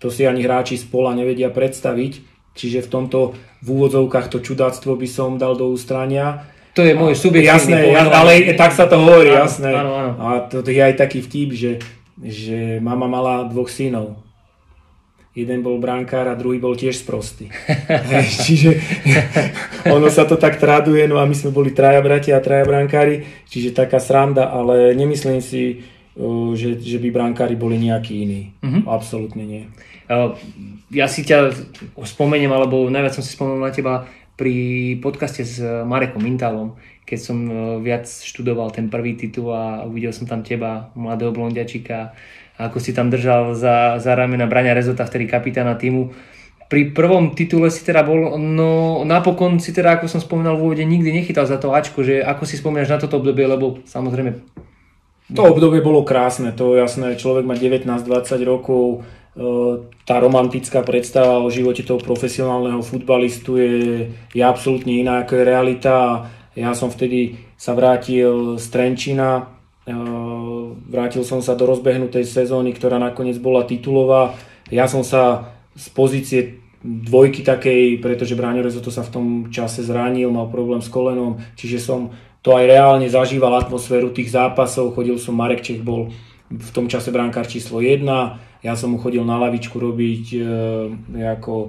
[0.00, 3.18] to si ani hráči spola nevedia predstaviť Čiže v tomto
[3.60, 6.48] v úvodzovkách to čudáctvo by som dal do ústrania.
[6.72, 9.70] To je môj subjektívny Jasné, ja, ale tak sa to hovorí, áno, jasné.
[9.72, 10.12] Áno, áno.
[10.20, 11.72] A to je aj taký vtip, že,
[12.20, 14.20] že mama mala dvoch synov.
[15.36, 17.52] Jeden bol brankár a druhý bol tiež sprostý.
[18.48, 18.80] čiže
[19.92, 23.44] ono sa to tak traduje, no a my sme boli traja bratia a traja brankári,
[23.44, 25.84] čiže taká sranda, ale nemyslím si,
[26.56, 28.56] že, že by brankári boli nejakí iní.
[28.64, 28.88] Uh-huh.
[28.88, 29.64] Absolútne nie.
[30.88, 31.52] Ja si ťa
[32.00, 34.08] spomeniem, alebo najviac som si spomenul na teba
[34.40, 37.38] pri podcaste s Marekom Mintalom, keď som
[37.84, 42.16] viac študoval ten prvý titul a uvidel som tam teba, mladého blondiačika,
[42.56, 46.12] ako si tam držal za, za ramena Braňa Rezota, vtedy kapitána týmu
[46.66, 50.82] pri prvom titule si teda bol, no napokon si teda, ako som spomínal v úvode,
[50.82, 54.42] nikdy nechytal za to Ačko, že ako si spomínaš na toto obdobie, lebo samozrejme...
[55.34, 58.06] To obdobie bolo krásne, to jasné, človek má 19-20
[58.46, 58.82] rokov,
[59.34, 59.42] e,
[60.06, 63.74] tá romantická predstava o živote toho profesionálneho futbalistu je,
[64.30, 66.30] je absolútne iná ako je realita.
[66.54, 69.50] Ja som vtedy sa vrátil z Trenčina,
[69.82, 69.94] e,
[70.84, 74.36] vrátil som sa do rozbehnutej sezóny, ktorá nakoniec bola titulová.
[74.68, 76.40] Ja som sa z pozície
[76.86, 81.82] dvojky takej, pretože Bráňo Rezoto sa v tom čase zranil, mal problém s kolenom, čiže
[81.82, 82.14] som
[82.46, 86.14] to aj reálne zažíval atmosféru tých zápasov, chodil som, Marek Čech bol
[86.46, 88.06] v tom čase bránkár číslo 1,
[88.62, 90.38] ja som mu chodil na lavičku robiť e,
[91.34, 91.68] ako e,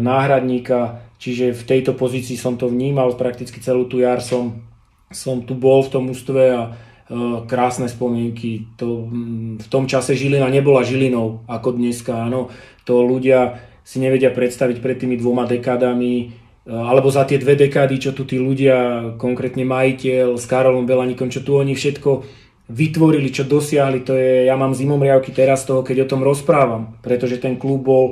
[0.00, 4.64] náhradníka, čiže v tejto pozícii som to vnímal, prakticky celú tú jar som,
[5.12, 6.72] som tu bol v tom ústve a
[7.48, 8.68] krásne spomienky.
[8.76, 9.08] To,
[9.56, 12.52] v tom čase Žilina nebola Žilinou ako dneska, áno
[12.84, 16.26] to ľudia si nevedia predstaviť pred tými dvoma dekádami, e,
[16.68, 21.40] alebo za tie dve dekády, čo tu tí ľudia, konkrétne majiteľ s Karolom Belanikom, čo
[21.40, 22.24] tu oni všetko
[22.68, 27.40] vytvorili, čo dosiahli, to je, ja mám zimomriavky teraz toho, keď o tom rozprávam, pretože
[27.40, 28.04] ten klub bol,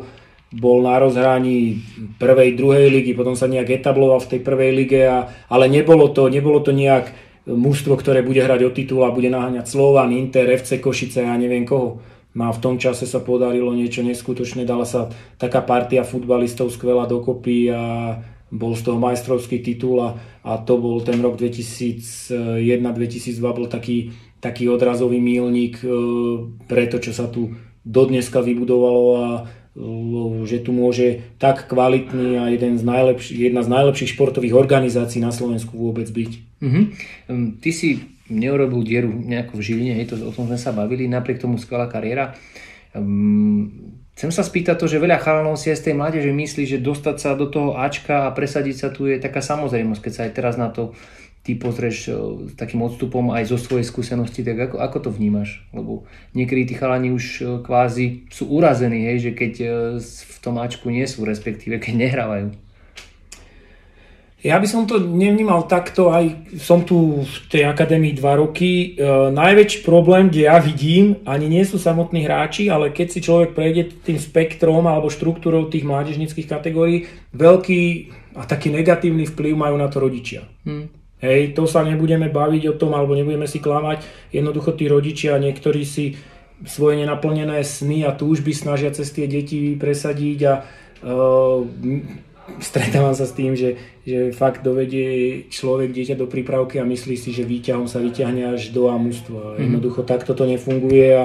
[0.48, 1.84] bol na rozhraní
[2.16, 6.32] prvej, druhej ligy, potom sa nejak etabloval v tej prvej lige, a, ale nebolo to,
[6.32, 7.12] nebolo to nejak
[7.46, 11.62] mužstvo, ktoré bude hrať o titul a bude naháňať Slovan, Inter, FC Košice ja neviem
[11.62, 12.02] koho.
[12.36, 15.08] No a v tom čase sa podarilo niečo neskutočné, dala sa
[15.40, 18.12] taká partia futbalistov skvelá dokopy a
[18.52, 24.68] bol z toho majstrovský titul a, a to bol ten rok 2001-2002 bol taký, taký
[24.68, 25.88] odrazový mílnik e,
[26.68, 29.26] pre to, čo sa tu dodneska vybudovalo a
[30.48, 35.28] že tu môže tak kvalitný a jeden z najlepší, jedna z najlepších športových organizácií na
[35.28, 36.32] Slovensku vôbec byť.
[36.64, 36.84] Mm-hmm.
[37.60, 38.00] Ty si
[38.32, 41.86] neurobil dieru nejako v Žiline, hej, to, o tom sme sa bavili, napriek tomu skvelá
[41.86, 42.34] kariéra.
[42.96, 46.82] Um, chcem sa spýtať to, že veľa chalanov si aj z tej mládeže myslí, že
[46.82, 50.32] dostať sa do toho Ačka a presadiť sa tu je taká samozrejmosť, keď sa aj
[50.32, 50.96] teraz na to
[51.46, 51.96] ty pozrieš
[52.50, 55.62] s takým odstupom aj zo svojej skúsenosti, tak ako, ako to vnímaš?
[55.70, 56.02] Lebo
[56.34, 59.52] niekedy tí chalani už kvázi sú urazení, hej, že keď
[60.02, 62.48] v tom Ačku nie sú, respektíve keď nehrávajú.
[64.46, 68.94] Ja by som to nevnímal takto, aj som tu v tej akadémii dva roky.
[68.94, 73.58] E, najväčší problém, kde ja vidím, ani nie sú samotní hráči, ale keď si človek
[73.58, 77.82] prejde tým spektrom alebo štruktúrou tých mládežnických kategórií, veľký
[78.38, 80.46] a taký negatívny vplyv majú na to rodičia.
[80.62, 80.92] Hmm.
[81.16, 84.04] Hej, to sa nebudeme baviť o tom, alebo nebudeme si klamať.
[84.36, 86.20] Jednoducho tí rodičia, niektorí si
[86.68, 91.64] svoje nenaplnené sny a túžby snažia cez tie deti presadiť a uh,
[92.60, 93.76] stretávam sa s tým, že,
[94.06, 98.70] že fakt dovedie človek dieťa do prípravky a myslí si, že výťahom sa vyťahne až
[98.72, 99.56] do amústva.
[99.56, 99.62] Mm-hmm.
[99.66, 101.24] Jednoducho takto to nefunguje a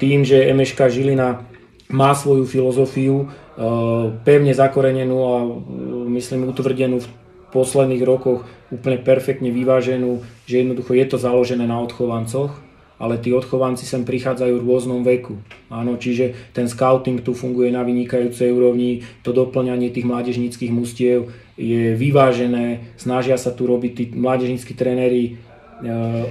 [0.00, 1.44] tým, že Emeška Žilina
[1.92, 3.28] má svoju filozofiu
[4.24, 5.36] pevne zakorenenú a
[6.08, 7.08] myslím utvrdenú v
[7.52, 13.82] posledných rokoch úplne perfektne vyváženú, že jednoducho je to založené na odchovancoch ale tí odchovanci
[13.82, 15.42] sem prichádzajú v rôznom veku.
[15.66, 21.98] Áno, čiže ten scouting tu funguje na vynikajúcej úrovni, to doplňanie tých mládežníckých mustiev je
[21.98, 25.30] vyvážené, snažia sa tu robiť tí mládežníckí tréneri e,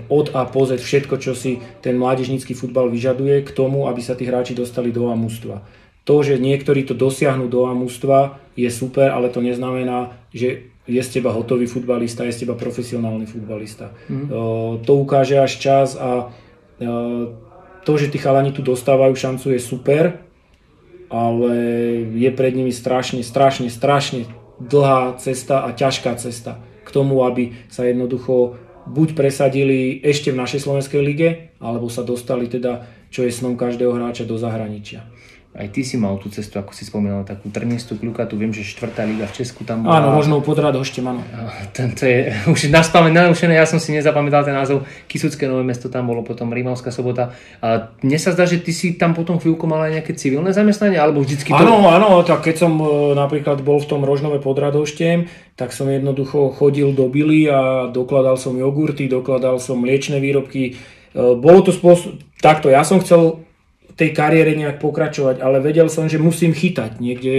[0.07, 4.23] od a po všetko, čo si ten mládežnícky futbal vyžaduje k tomu, aby sa tí
[4.23, 5.67] hráči dostali do amústva.
[6.07, 11.09] To, že niektorí to dosiahnu do amústva je super, ale to neznamená, že je z
[11.09, 13.93] teba hotový futbalista, je z teba profesionálny futbalista.
[14.09, 14.27] Mm.
[14.81, 16.33] To ukáže až čas a
[17.85, 20.25] to, že tí chalani tu dostávajú šancu je super,
[21.11, 21.53] ale
[22.17, 24.25] je pred nimi strašne, strašne, strašne
[24.61, 28.57] dlhá cesta a ťažká cesta k tomu, aby sa jednoducho
[28.89, 31.29] buď presadili ešte v našej slovenskej lige,
[31.61, 35.05] alebo sa dostali teda, čo je snom každého hráča do zahraničia.
[35.51, 39.03] Aj ty si mal tú cestu, ako si spomínal, takú trnistú tu viem, že štvrtá
[39.03, 39.99] liga v Česku tam bola.
[39.99, 41.27] Áno, možno pod Radoštem, áno.
[41.75, 46.23] Tento je už naspamätané, ja som si nezapamätal ten názov, Kisucké nové mesto tam bolo,
[46.23, 47.35] potom Rímavská sobota.
[47.59, 50.95] A mne sa zdá, že ty si tam potom chvíľku mal aj nejaké civilné zamestnanie,
[50.95, 51.59] alebo vždycky to...
[51.59, 55.27] Áno, áno, tak keď som e, napríklad bol v tom Rožnove pod Radoštem,
[55.59, 60.79] tak som jednoducho chodil do Billy a dokladal som jogurty, dokladal som mliečne výrobky.
[61.11, 62.23] E, bolo to spôsob...
[62.39, 63.50] Takto, ja som chcel
[63.95, 67.01] tej kariére nejak pokračovať, ale vedel som, že musím chytať.
[67.01, 67.33] Niekde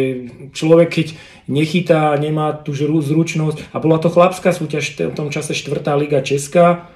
[0.52, 1.06] človek, keď
[1.48, 3.72] nechytá, nemá tú zručnosť.
[3.72, 5.82] A bola to chlapská súťaž v tom čase 4.
[5.98, 6.92] liga Česká.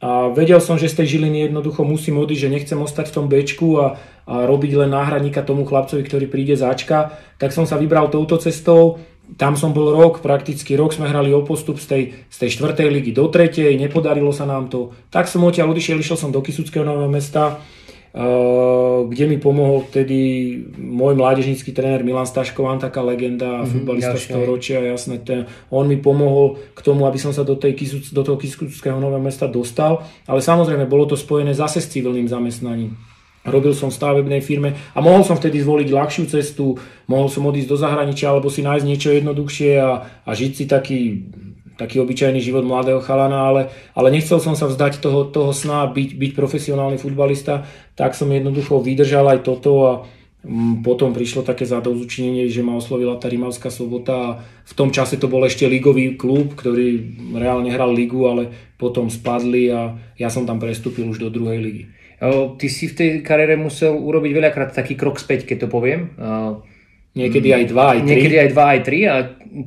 [0.00, 3.26] A vedel som, že z tej Žiliny jednoducho musím odísť, že nechcem ostať v tom
[3.28, 8.08] bečku a, a robiť len náhradníka tomu chlapcovi, ktorý príde začka, tak som sa vybral
[8.08, 8.96] touto cestou.
[9.36, 12.88] Tam som bol rok, prakticky rok sme hrali o postup z tej, z tej štvrtej
[12.88, 14.96] ligy do tretej, nepodarilo sa nám to.
[15.12, 17.60] Tak som odtiaľ odišiel, išiel som do Kisuckého nového mesta,
[18.10, 18.18] Uh,
[19.20, 20.16] kde mi pomohol vtedy
[20.80, 24.16] môj mládežnícky tréner Milan Staškován, taká legenda, mm-hmm, futbalista
[24.48, 25.20] ročia, jasné.
[25.20, 27.76] Ten, on mi pomohol k tomu, aby som sa do, tej,
[28.16, 32.96] do toho Kisuckého nového mesta dostal, ale samozrejme bolo to spojené zase s civilným zamestnaním.
[33.44, 37.68] Robil som v stavebnej firme a mohol som vtedy zvoliť ľahšiu cestu, mohol som odísť
[37.68, 39.92] do zahraničia alebo si nájsť niečo jednoduchšie a,
[40.24, 41.00] a žiť si taký
[41.80, 43.62] taký obyčajný život mladého chalana, ale,
[43.96, 47.64] ale nechcel som sa vzdať toho, toho sna byť, byť profesionálny futbalista,
[48.00, 49.92] tak som jednoducho vydržal aj toto a
[50.40, 55.20] mm, potom prišlo také zadouzučinenie, že ma oslovila tá Rimavská sobota a v tom čase
[55.20, 60.48] to bol ešte ligový klub, ktorý reálne hral ligu, ale potom spadli a ja som
[60.48, 61.84] tam prestúpil už do druhej ligy.
[62.56, 66.16] Ty si v tej kariére musel urobiť veľakrát taký krok späť, keď to poviem.
[67.16, 68.08] Niekedy aj dva, aj tri.
[68.12, 68.98] Niekedy aj dva, aj tri.
[69.08, 69.14] A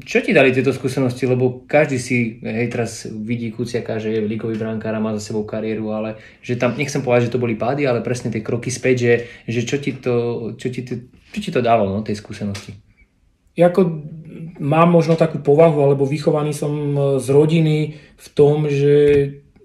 [0.03, 1.27] čo ti dali tieto skúsenosti?
[1.27, 5.43] Lebo každý si, hej, teraz vidí Kuciaka, že je líkový brankár a má za sebou
[5.43, 8.95] kariéru, ale že tam, nechcem povedať, že to boli pády, ale presne tie kroky späť,
[8.97, 9.13] že,
[9.47, 10.15] že čo, ti to,
[10.55, 10.93] čo, ti to,
[11.35, 12.79] čo ti to dalo, no, tej skúsenosti?
[13.53, 13.81] Ja ako
[14.57, 16.71] mám možno takú povahu, alebo vychovaný som
[17.19, 18.95] z rodiny v tom, že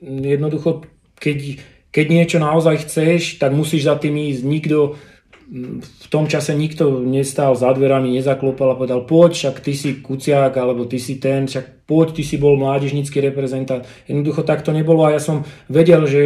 [0.02, 0.85] jednoducho,
[1.16, 4.42] keď, keď niečo naozaj chceš, tak musíš za tým ísť.
[4.44, 5.00] Nikto,
[5.48, 10.52] v tom čase nikto nestál za dverami, nezaklopal a povedal, poď, však ty si Kuciak,
[10.61, 13.88] alebo ty si ten, však poď, ty si bol mládežnícky reprezentant.
[14.04, 16.24] Jednoducho tak to nebolo a ja som vedel, že,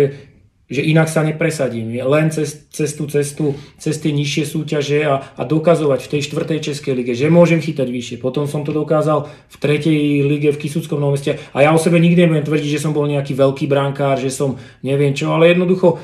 [0.66, 1.94] že inak sa nepresadím.
[2.02, 6.58] Len cez, cez tú cestu, cez tie nižšie súťaže a, a dokazovať v tej štvrtej
[6.58, 8.16] Českej lige, že môžem chytať vyššie.
[8.18, 12.02] Potom som to dokázal v tretej lige v Kisuckom Novom meste a ja o sebe
[12.02, 16.02] nikdy nebudem tvrdiť, že som bol nejaký veľký brankár, že som neviem čo, ale jednoducho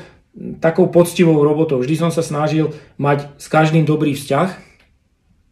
[0.63, 1.79] takou poctivou robotou.
[1.83, 4.69] Vždy som sa snažil mať s každým dobrý vzťah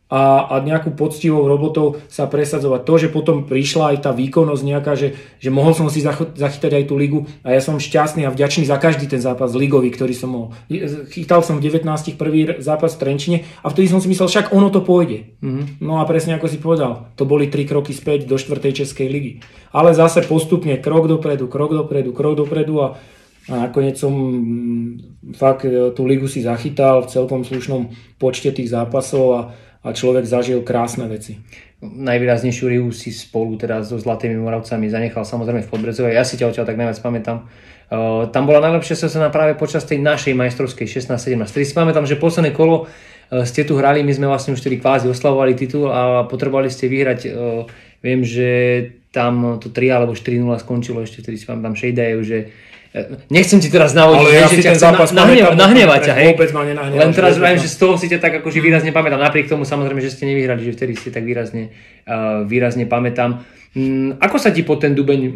[0.07, 2.81] a, a nejakú poctivou robotou sa presadzovať.
[2.87, 6.83] To, že potom prišla aj tá výkonnosť nejaká, že, že mohol som si zachytať aj
[6.87, 10.31] tú ligu a ja som šťastný a vďačný za každý ten zápas ligový, ktorý som
[10.31, 10.49] mohol.
[11.11, 11.83] Chytal som v 19
[12.15, 15.35] prvý zápas v Trenčine a vtedy som si myslel, však ono to pôjde.
[15.43, 15.83] Mm-hmm.
[15.83, 18.63] No a presne ako si povedal, to boli tri kroky späť do 4.
[18.63, 19.43] Českej ligy.
[19.75, 22.87] Ale zase postupne krok dopredu, krok dopredu, krok dopredu a
[23.47, 27.87] a nakoniec som mm, fakt e, tú ligu si zachytal v celkom slušnom
[28.19, 29.41] počte tých zápasov a,
[29.83, 31.39] a človek zažil krásne veci.
[31.79, 36.11] Najvýraznejšiu ligu si spolu teda so Zlatými Moravcami zanechal samozrejme v Podbrezove.
[36.11, 37.47] Ja si ťa odtiaľ tak najviac pamätám.
[37.87, 41.47] Uh, tam bola najlepšia sezóna práve počas tej našej majstrovskej 16-17.
[41.47, 44.81] Tedy si pamätám, že posledné kolo uh, ste tu hrali, my sme vlastne už vtedy
[44.81, 47.19] kvázi oslavovali titul a potrebovali ste vyhrať.
[47.31, 47.63] Uh,
[48.03, 48.49] viem, že
[49.13, 52.37] tam to 3 alebo 4-0 skončilo ešte, vtedy si pamätám Shejdajev, že
[53.29, 56.27] Nechcem ti teraz navodiť, ale ja že ťa zápas nahneva, nahnevať ťa, hej.
[56.33, 57.01] Vôbec ma nenahneva.
[57.03, 59.21] Len teraz vravím, že z toho si ťa tak akože výrazne pamätám.
[59.21, 61.73] Napriek tomu samozrejme, že ste nevyhrali, že vtedy ste tak výrazne,
[62.07, 63.43] uh, výrazne pamätám.
[63.77, 65.31] Um, ako sa ti po ten Dubeň um,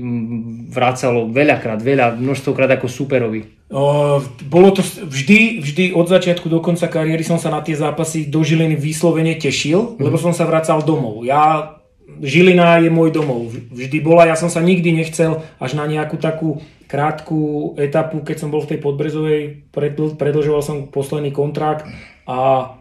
[0.72, 3.70] vracalo veľakrát, veľa, množstvokrát ako superovi?
[3.70, 8.32] Uh, bolo to vždy, vždy od začiatku do konca kariéry som sa na tie zápasy
[8.32, 10.02] do Žiliny vyslovene tešil, mm.
[10.02, 11.22] lebo som sa vracal domov.
[11.28, 11.78] Ja
[12.22, 13.50] Žilina je môj domov.
[13.72, 16.60] Vždy bola, ja som sa nikdy nechcel až na nejakú takú
[16.92, 19.72] krátku etapu, keď som bol v tej Podbrezovej,
[20.20, 21.88] predlžoval som posledný kontrakt
[22.28, 22.76] a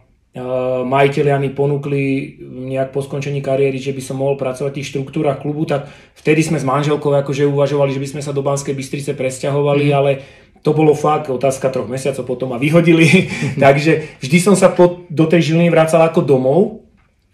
[0.86, 2.34] majiteľia mi ponúkli
[2.70, 6.46] nejak po skončení kariéry, že by som mohol pracovať v tých štruktúrach klubu, tak vtedy
[6.46, 9.94] sme s manželkou akože uvažovali, že by sme sa do Banskej Bystrice presťahovali, mm.
[9.94, 10.10] ale
[10.62, 13.26] to bolo fakt otázka troch mesiacov, potom ma vyhodili,
[13.64, 16.89] takže vždy som sa po, do tej Žiliny vracal ako domov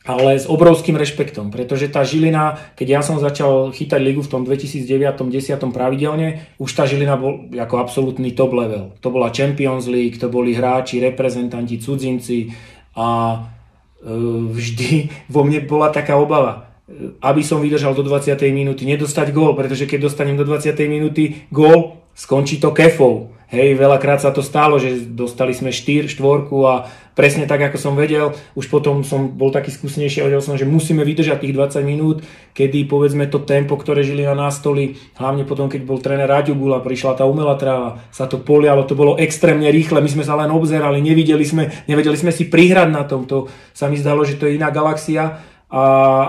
[0.07, 4.47] ale s obrovským rešpektom, pretože tá Žilina, keď ja som začal chytať ligu v tom
[4.47, 8.95] 2009-10 pravidelne, už tá Žilina bol ako absolútny top level.
[9.03, 12.55] To bola Champions League, to boli hráči, reprezentanti, cudzinci
[12.95, 14.15] a e,
[14.55, 14.91] vždy
[15.35, 16.71] vo mne bola taká obava,
[17.19, 18.39] aby som vydržal do 20.
[18.55, 20.71] minúty, nedostať gól, pretože keď dostanem do 20.
[20.87, 23.36] minúty gól, skončí to kefou.
[23.47, 27.95] Hej, veľakrát sa to stalo, že dostali sme 4, štvorku a presne tak, ako som
[27.95, 31.87] vedel, už potom som bol taký skúsenejší a vedel som, že musíme vydržať tých 20
[31.87, 32.27] minút,
[32.59, 36.83] kedy povedzme to tempo, ktoré žili na nástoli, hlavne potom, keď bol tréner Raďugul a
[36.83, 40.51] prišla tá umelá tráva, sa to polialo, to bolo extrémne rýchle, my sme sa len
[40.51, 44.51] obzerali, nevideli sme, nevedeli sme si prihrať na tom, to sa mi zdalo, že to
[44.51, 45.83] je iná galaxia, a,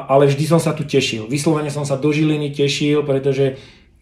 [0.09, 1.29] ale vždy som sa tu tešil.
[1.29, 3.57] Vyslovene som sa do Žiliny tešil, pretože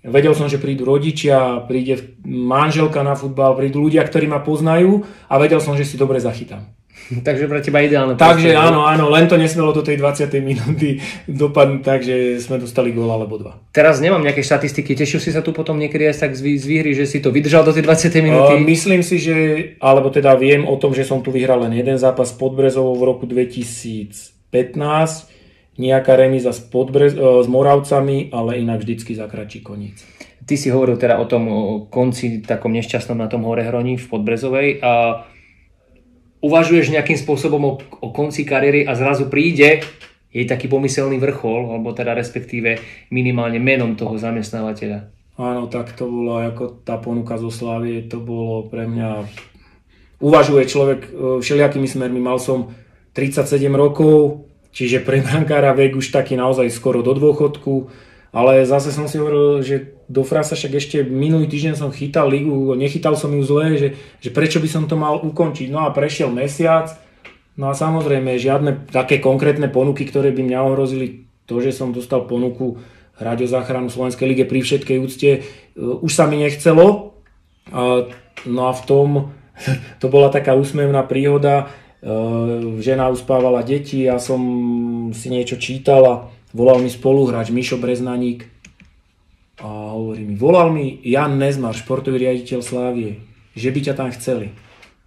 [0.06, 5.42] Vedel som, že prídu rodičia, príde manželka na futbal, prídu ľudia, ktorí ma poznajú a
[5.42, 6.70] vedel som, že si dobre zachytám.
[7.28, 8.16] Takže pre teba ideálne.
[8.18, 8.58] Takže postavie.
[8.58, 10.42] áno, áno, len to nesmelo do tej 20.
[10.42, 13.60] minúty dopadnúť tak, že sme dostali gól alebo dva.
[13.74, 17.06] Teraz nemám nejaké štatistiky, tešil si sa tu potom niekedy aj tak z výhry, že
[17.06, 18.26] si to vydržal do tej 20.
[18.26, 18.54] minúty?
[18.58, 19.36] Uh, myslím si, že,
[19.82, 23.04] alebo teda viem o tom, že som tu vyhral len jeden zápas pod Brezovou v
[23.06, 24.50] roku 2015,
[25.76, 30.00] nejaká remíza s, Podbrez, uh, s Moravcami, ale inak vždycky za kratší koniec.
[30.46, 31.44] Ty si hovoril teda o tom
[31.90, 35.26] konci takom nešťastnom na tom hore hroní v Podbrezovej a
[36.46, 39.82] uvažuješ nejakým spôsobom o, o konci kariéry a zrazu príde
[40.36, 42.78] jej taký pomyselný vrchol, alebo teda respektíve
[43.10, 45.10] minimálne menom toho zamestnávateľa.
[45.40, 49.24] Áno, tak to bolo ako tá ponuka zo Slávie, to bolo pre mňa...
[50.20, 51.10] Uvažuje človek e,
[51.44, 52.72] všelijakými smermi, mal som
[53.16, 54.45] 37 rokov,
[54.76, 57.88] čiže pre brankára vek už taký naozaj skoro do dôchodku,
[58.36, 62.76] ale zase som si hovoril, že do Frasa však ešte minulý týždeň som chytal ligu,
[62.76, 65.72] nechytal som ju zle, že, že prečo by som to mal ukončiť.
[65.72, 66.92] No a prešiel mesiac,
[67.56, 72.28] no a samozrejme žiadne také konkrétne ponuky, ktoré by mňa ohrozili, to, že som dostal
[72.28, 72.84] ponuku
[73.16, 75.42] hrať o záchranu Slovenskej lige pri všetkej úcte, e,
[75.80, 77.16] už sa mi nechcelo.
[78.46, 79.08] No a v tom
[80.04, 81.72] to bola taká úsmevná príhoda.
[82.06, 82.14] E,
[82.86, 84.42] žena uspávala deti, ja som
[85.10, 86.16] si niečo čítal a
[86.54, 88.46] volal mi spoluhráč Mišo Breznaník
[89.58, 93.26] a hovorí mi, volal mi Jan Nezmar, športový riaditeľ Slávie,
[93.58, 94.54] že by ťa tam chceli.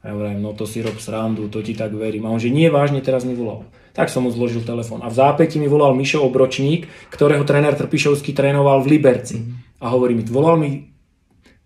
[0.02, 2.26] A ja hovorím, no to si rob srandu, to ti tak verím.
[2.26, 3.66] A on, že nie, vážne, teraz mi volal.
[3.94, 5.02] Tak som mu zložil telefón.
[5.02, 9.42] A v zápäti mi volal Mišo Obročník, ktorého tréner Trpišovský trénoval v Liberci.
[9.42, 9.82] Mm-hmm.
[9.82, 10.86] A hovorí mi, volal mi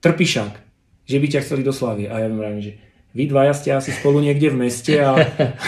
[0.00, 0.52] Trpišák,
[1.04, 2.08] že by ťa chceli do Slávie.
[2.08, 2.80] A ja hovorím, že
[3.12, 5.12] vy dvaja ste asi spolu niekde v meste a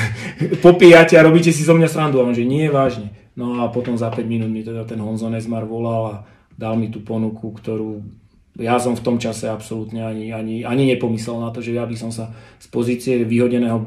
[0.64, 2.20] popíjate a robíte si zo mňa srandu.
[2.20, 3.12] A on, že nie, vážne.
[3.36, 6.14] No a potom za 5 minút mi teda ten Honzo Nezmar volal a
[6.54, 8.00] dal mi tú ponuku, ktorú
[8.54, 11.98] ja som v tom čase absolútne ani, ani, ani nepomyslel na to, že ja by
[11.98, 12.30] som sa
[12.62, 13.82] z pozície vyhodeného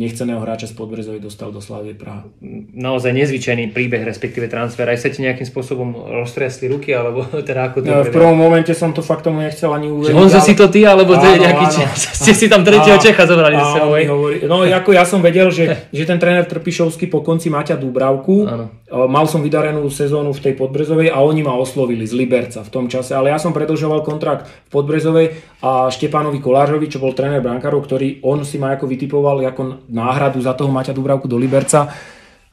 [0.00, 2.24] nechceného hráča z Podbrezovej dostal do Slavie Praha.
[2.72, 4.88] Naozaj nezvyčajný príbeh, respektíve transfer.
[4.88, 8.72] Aj sa ti nejakým spôsobom roztresli ruky, alebo teda ako to no, V prvom momente
[8.72, 10.16] som to fakt tomu nechcel ani uveriť.
[10.16, 10.48] Honza ale...
[10.48, 11.92] si to ty, alebo to je nejaký áno.
[11.92, 14.00] ste si tam tretieho Čecha zobrali za sebou.
[14.48, 18.72] No ako ja som vedel, že, že ten tréner Trpišovský po konci Maťa Dubravku, áno.
[19.12, 22.88] mal som vydarenú sezónu v tej Podbrezovej a oni ma oslovili z Liberca v tom
[22.88, 25.26] čase, ale ja som predlžoval kontrakt v Podbrezovej
[25.66, 30.38] a Štepánovi Kolážovi, čo bol tréner brankárov, ktorý on si ma ako vytipoval ako náhradu
[30.38, 31.90] za toho Maťa Dubravku do Liberca.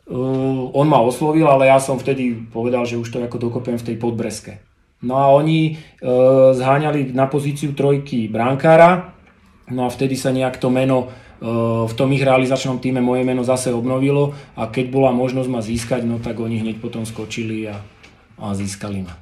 [0.03, 3.93] Uh, on ma oslovil, ale ja som vtedy povedal, že už to ako dokopiem v
[3.93, 4.59] tej Podbreske.
[4.99, 9.15] No a oni uh, zháňali na pozíciu trojky brankára,
[9.71, 13.47] no a vtedy sa nejak to meno uh, v tom ich realizačnom týme moje meno
[13.47, 17.79] zase obnovilo a keď bola možnosť ma získať, no tak oni hneď potom skočili a,
[18.43, 19.15] a získali ma.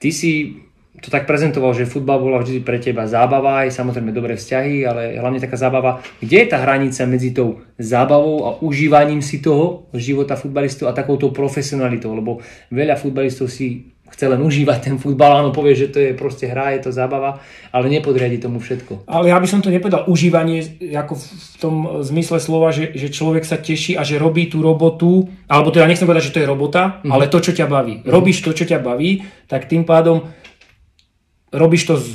[0.00, 0.63] Ty si
[1.02, 5.18] to tak prezentoval, že futbal bola vždy pre teba zábava, aj samozrejme dobré vzťahy, ale
[5.18, 5.98] hlavne taká zábava.
[6.22, 11.34] Kde je tá hranica medzi tou zábavou a užívaním si toho života futbalistov a takouto
[11.34, 12.14] profesionalitou?
[12.14, 12.38] Lebo
[12.70, 16.78] veľa futbalistov si chce len užívať ten futbal, áno, povie, že to je proste hra,
[16.78, 17.42] je to zábava,
[17.74, 19.10] ale nepodriadi tomu všetko.
[19.10, 20.62] Ale ja by som to nepovedal užívanie
[20.94, 21.74] ako v tom
[22.06, 26.06] zmysle slova, že, že človek sa teší a že robí tú robotu, alebo teda nechcem
[26.06, 27.10] povedať, že to je robota, mm-hmm.
[27.10, 27.94] ale to, čo ťa baví.
[28.00, 28.12] Mm-hmm.
[28.14, 30.30] Robíš to, čo ťa baví, tak tým pádom
[31.54, 32.08] robíš to s,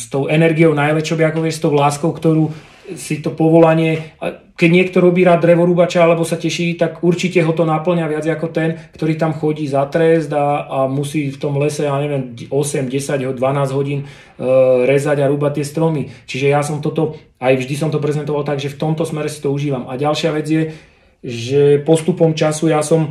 [0.00, 2.48] s tou energiou najväčšou, ako vieš, s tou láskou, ktorú
[2.96, 4.16] si to povolanie,
[4.60, 8.50] keď niekto robí rád drevorúbača alebo sa teší, tak určite ho to naplňa viac ako
[8.50, 12.90] ten, ktorý tam chodí za trest a, a musí v tom lese, ja neviem, 8,
[12.90, 14.06] 10, 12 hodín e,
[14.84, 16.02] rezať a rúbať tie stromy.
[16.26, 19.40] Čiže ja som toto, aj vždy som to prezentoval tak, že v tomto smere si
[19.40, 19.88] to užívam.
[19.88, 20.62] A ďalšia vec je,
[21.24, 23.10] že postupom času ja som e,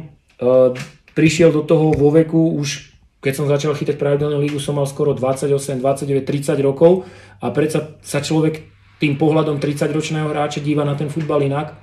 [1.17, 5.11] prišiel do toho vo veku už keď som začal chytať pravidelnú lígu, som mal skoro
[5.11, 7.03] 28, 29, 30 rokov
[7.43, 8.63] a predsa sa človek
[8.99, 11.75] tým pohľadom 30-ročného hráča díva na ten futbal inak.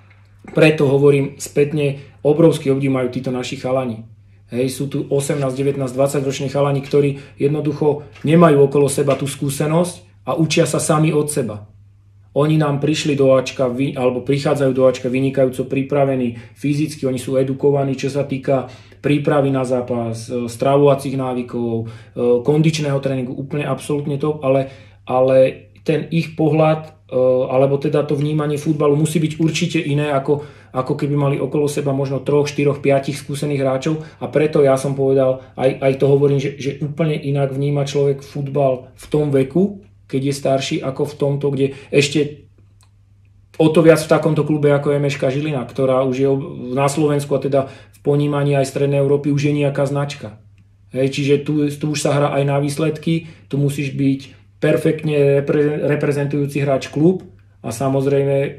[0.53, 4.05] Preto hovorím spätne, obrovský obdiv majú títo naši chalani.
[4.47, 10.23] Hej, sú tu 18, 19, 20 roční chalani, ktorí jednoducho nemajú okolo seba tú skúsenosť
[10.23, 11.67] a učia sa sami od seba.
[12.37, 17.97] Oni nám prišli do Ačka, alebo prichádzajú do Ačka vynikajúco pripravení fyzicky, oni sú edukovaní,
[17.97, 18.69] čo sa týka
[19.01, 21.85] prípravy na zápas, e, stravovacích návykov, e,
[22.45, 24.69] kondičného tréningu, úplne absolútne to, ale,
[25.09, 27.17] ale ten ich pohľad, e,
[27.49, 30.45] alebo teda to vnímanie futbalu musí byť určite iné, ako,
[30.77, 33.95] ako keby mali okolo seba možno 3, 4, 5 skúsených hráčov.
[34.21, 38.21] A preto ja som povedal, aj, aj to hovorím, že, že úplne inak vníma človek
[38.21, 42.47] futbal v tom veku, keď je starší, ako v tomto, kde ešte
[43.57, 46.29] o to viac v takomto klube ako je Meška Žilina, ktorá už je
[46.77, 50.39] na Slovensku a teda v ponímaní aj Strednej Európy už je nejaká značka.
[50.95, 54.21] Hej, čiže tu, tu už sa hrá aj na výsledky, tu musíš byť
[54.63, 57.27] perfektne repre, reprezentujúci hráč klub
[57.61, 58.51] a samozrejme e,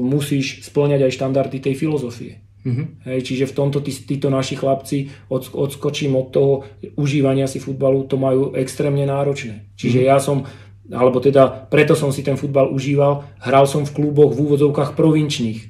[0.00, 2.32] musíš splňať aj štandardy tej filozofie.
[2.62, 2.86] Mm-hmm.
[3.10, 6.54] Hej, čiže v tomto tí, títo naši chlapci, od, odskočím od toho
[6.94, 9.74] užívania si futbalu, to majú extrémne náročné.
[9.74, 10.12] Čiže mm-hmm.
[10.14, 10.46] ja som,
[10.90, 15.60] alebo teda preto som si ten futbal užíval, hral som v kluboch v úvodzovkách provinčných.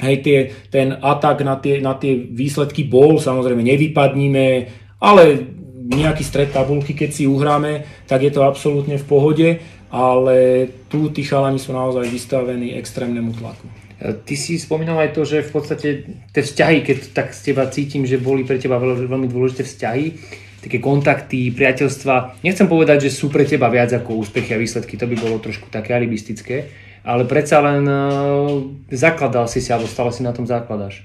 [0.00, 0.38] Hej, tie,
[0.72, 4.46] ten atak na tie, na tie výsledky bol, samozrejme nevypadníme,
[5.04, 5.22] ale
[5.82, 9.48] nejaký stred tabulky, keď si uhráme, tak je to absolútne v pohode,
[9.92, 13.68] ale tu tí chalani sú naozaj vystavení extrémnemu tlaku.
[14.02, 15.88] Ty si spomínal aj to, že v podstate
[16.34, 20.04] tie vzťahy, keď tak z teba cítim, že boli pre teba veľmi dôležité vzťahy,
[20.62, 22.40] také kontakty, priateľstva.
[22.46, 25.66] Nechcem povedať, že sú pre teba viac ako úspechy a výsledky, to by bolo trošku
[25.68, 26.70] také alibistické,
[27.02, 28.62] ale predsa len uh,
[28.94, 31.02] zakladal si si, alebo stále si na tom zakladáš.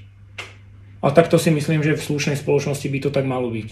[1.01, 3.69] A takto si myslím, že v slušnej spoločnosti by to tak malo byť.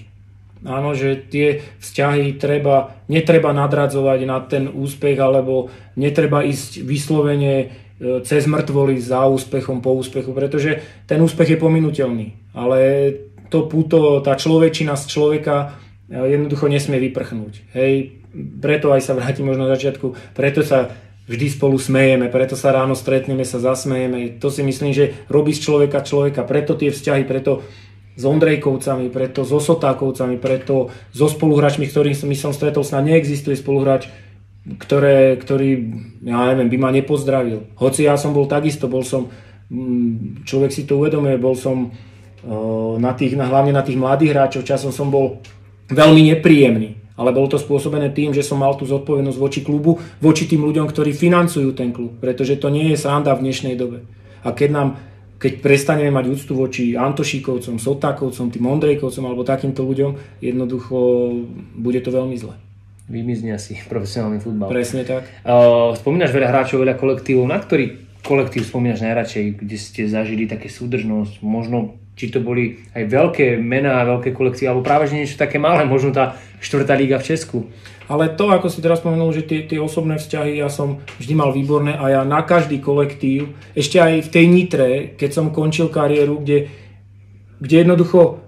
[0.66, 8.20] Áno, že tie vzťahy treba, netreba nadradzovať na ten úspech, alebo netreba ísť vyslovene E,
[8.28, 12.36] cez mŕtvoly za úspechom, po úspechu, pretože ten úspech je pominutelný.
[12.52, 12.80] Ale
[13.50, 15.78] to puto, tá človečina z človeka
[16.10, 17.76] e, jednoducho nesmie vyprchnúť.
[17.76, 18.24] Hej,
[18.60, 20.92] preto aj sa vrátim možno na začiatku, preto sa
[21.26, 24.38] vždy spolu smejeme, preto sa ráno stretneme, sa zasmejeme.
[24.38, 26.46] To si myslím, že robí z človeka človeka.
[26.46, 27.66] Preto tie vzťahy, preto
[28.16, 34.08] s Ondrejkovcami, preto so Sotákovcami, preto so spoluhráčmi, ktorých som, som stretol, snad neexistuje spoluhráč,
[34.66, 35.70] ktoré, ktorý,
[36.24, 37.76] ja neviem, by ma nepozdravil.
[37.76, 39.28] Hoci ja som bol takisto, bol som,
[39.68, 41.92] mm, človek si to uvedomuje, bol som
[43.02, 45.42] na tých, na, hlavne na tých mladých hráčov, časom som bol
[45.90, 47.02] veľmi nepríjemný.
[47.16, 50.92] Ale bolo to spôsobené tým, že som mal tú zodpovednosť voči klubu, voči tým ľuďom,
[50.92, 52.20] ktorí financujú ten klub.
[52.20, 54.04] Pretože to nie je sranda v dnešnej dobe.
[54.44, 54.90] A keď nám
[55.36, 60.96] keď prestaneme mať úctu voči Antošíkovcom, Sotákovcom, tým Ondrejkovcom alebo takýmto ľuďom, jednoducho
[61.76, 62.56] bude to veľmi zle
[63.06, 64.70] vymizne asi profesionálny futbal.
[64.70, 65.30] Presne tak.
[65.46, 67.46] Uh, spomínaš veľa hráčov, veľa kolektívov.
[67.46, 71.46] Na ktorý kolektív spomínaš najradšej, kde ste zažili také súdržnosť?
[71.46, 75.84] Možno či to boli aj veľké mená, veľké kolektívy, alebo práve že niečo také malé,
[75.84, 77.58] možno tá štvrtá liga v Česku.
[78.08, 81.52] Ale to, ako si teraz spomenul, že tie, tie osobné vzťahy ja som vždy mal
[81.52, 86.40] výborné a ja na každý kolektív, ešte aj v tej Nitre, keď som končil kariéru,
[86.40, 86.72] kde,
[87.60, 88.46] kde jednoducho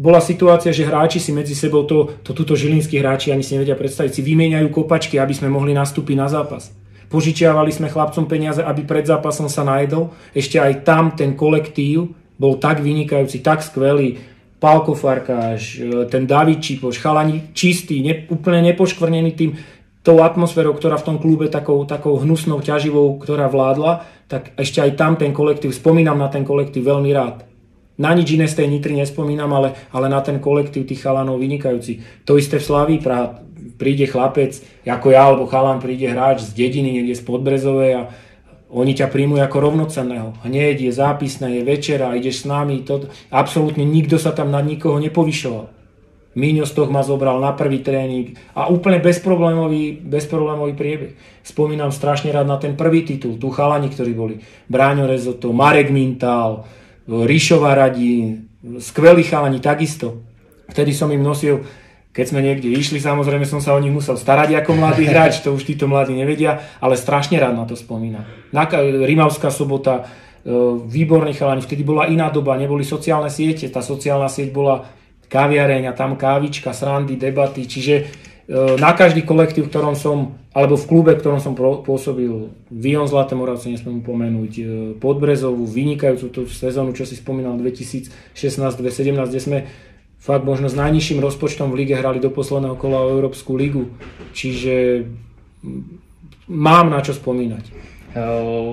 [0.00, 3.74] bola situácia, že hráči si medzi sebou, to, to tuto žilinskí hráči ani si nevedia
[3.74, 6.72] predstaviť, si vymieňajú kopačky, aby sme mohli nastúpiť na zápas.
[7.10, 10.14] Požičiavali sme chlapcom peniaze, aby pred zápasom sa najedol.
[10.30, 14.22] Ešte aj tam ten kolektív bol tak vynikajúci, tak skvelý.
[14.62, 19.56] Pálko Farkáš, e, ten David Čipoš, chalani čistý, ne, úplne nepoškvrnený tým,
[20.00, 24.96] tou atmosférou, ktorá v tom klube takou, takou hnusnou, ťaživou, ktorá vládla, tak ešte aj
[24.96, 27.49] tam ten kolektív, spomínam na ten kolektív veľmi rád.
[28.00, 32.24] Na nič iné z tej Nitry nespomínam, ale, ale na ten kolektív tých chalanov vynikajúci.
[32.24, 32.96] To isté v Slaví.
[33.76, 34.56] Príde chlapec,
[34.88, 38.02] ako ja, alebo chalan, príde hráč z dediny, niekde z Podbrezovej a
[38.72, 40.40] oni ťa príjmu ako rovnocenného.
[40.46, 42.86] Hneď je zápisné, je večera, ideš s nami.
[42.88, 45.80] To, absolútne nikto sa tam nad nikoho nepovyšoval.
[46.30, 51.12] Míňo toho ma zobral na prvý tréning a úplne bezproblémový, bezproblémový priebeh.
[51.42, 54.38] Spomínam strašne rád na ten prvý titul, tu chalani, ktorí boli.
[54.70, 56.62] Bráňo Rezoto, Marek Mintal,
[57.10, 58.38] Ríšova radí,
[58.78, 60.22] skvelí chalani takisto.
[60.70, 61.66] Vtedy som im nosil,
[62.14, 65.50] keď sme niekde išli, samozrejme som sa o nich musel starať ako mladý hráč, to
[65.50, 68.22] už títo mladí nevedia, ale strašne rád na to spomínam.
[69.02, 70.06] Rimavská sobota,
[70.46, 70.54] e,
[70.86, 74.86] výborní chalani, vtedy bola iná doba, neboli sociálne siete, tá sociálna sieť bola
[75.26, 78.06] kaviareň a tam kávička, srandy, debaty, čiže
[78.48, 83.70] na každý kolektív, v ktorom som alebo v klube, ktorom som pôsobil, Vion Zlaté Moravce,
[83.70, 84.62] nesmiem pomenúť, e,
[84.98, 89.58] Podbrezovú, vynikajúcu tú sezónu, čo si spomínal, 2016-2017, kde sme
[90.18, 93.94] fakt možno s najnižším rozpočtom v lige hrali do posledného kola o Európsku ligu.
[94.34, 95.06] Čiže
[96.50, 97.70] mám na čo spomínať.
[98.10, 98.22] E,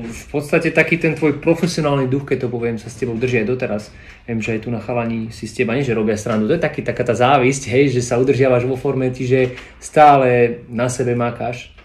[0.02, 3.48] v podstate taký ten tvoj profesionálny duch, keď to poviem, sa s tebou drží aj
[3.48, 3.84] doteraz.
[4.26, 6.50] Viem, že aj tu na chalani si s teba nie, že robia strandu.
[6.50, 10.90] To je taký, taká tá závisť, hej, že sa udržiavaš vo forme, že stále na
[10.90, 11.78] sebe mákaš.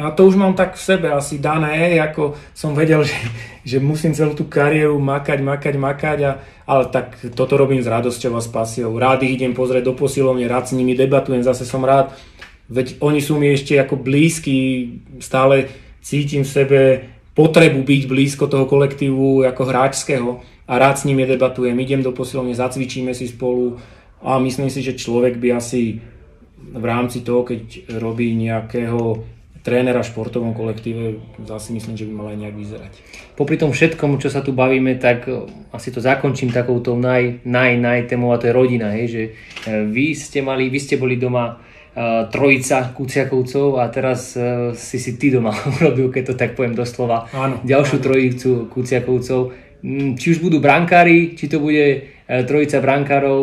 [0.00, 3.18] A to už mám tak v sebe asi dané, ako som vedel, že,
[3.66, 6.32] že musím celú tú kariéru makať, makať, makať, a,
[6.64, 8.94] ale tak toto robím s radosťou a s pasiou.
[8.94, 12.14] Rád ich idem pozrieť do posilovne, rád s nimi debatujem, zase som rád,
[12.70, 15.68] veď oni sú mi ešte ako blízky, stále
[16.00, 16.80] cítim v sebe
[17.36, 20.28] potrebu byť blízko toho kolektívu ako hráčského
[20.66, 23.78] a rád s nimi debatujem, idem do posilovne, zacvičíme si spolu
[24.20, 26.02] a myslím si, že človek by asi
[26.60, 29.24] v rámci toho, keď robí nejakého
[29.60, 32.92] trénera v športovom kolektíve, zase myslím, že by mal aj nejak vyzerať.
[33.36, 37.76] Popri tom všetkom, čo sa tu bavíme, tak e, asi to zakončím takouto naj, naj,
[37.76, 39.30] naj témou a to je rodina, hej, že e,
[39.84, 41.60] vy ste mali, vy ste boli doma
[42.30, 47.26] trojica Kuciakovcov a teraz uh, si si ty doma urobil, keď to tak poviem doslova,
[47.34, 48.04] áno, ďalšiu áno.
[48.06, 49.40] trojicu Kuciakovcov.
[49.80, 53.40] Mm, či už budú brankári, či to bude uh, trojica brankárov,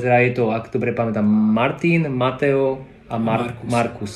[0.00, 2.80] teda je to, ak dobre pamätám, Martin, Mateo
[3.12, 3.68] a Mar- Markus.
[3.68, 4.12] Markus.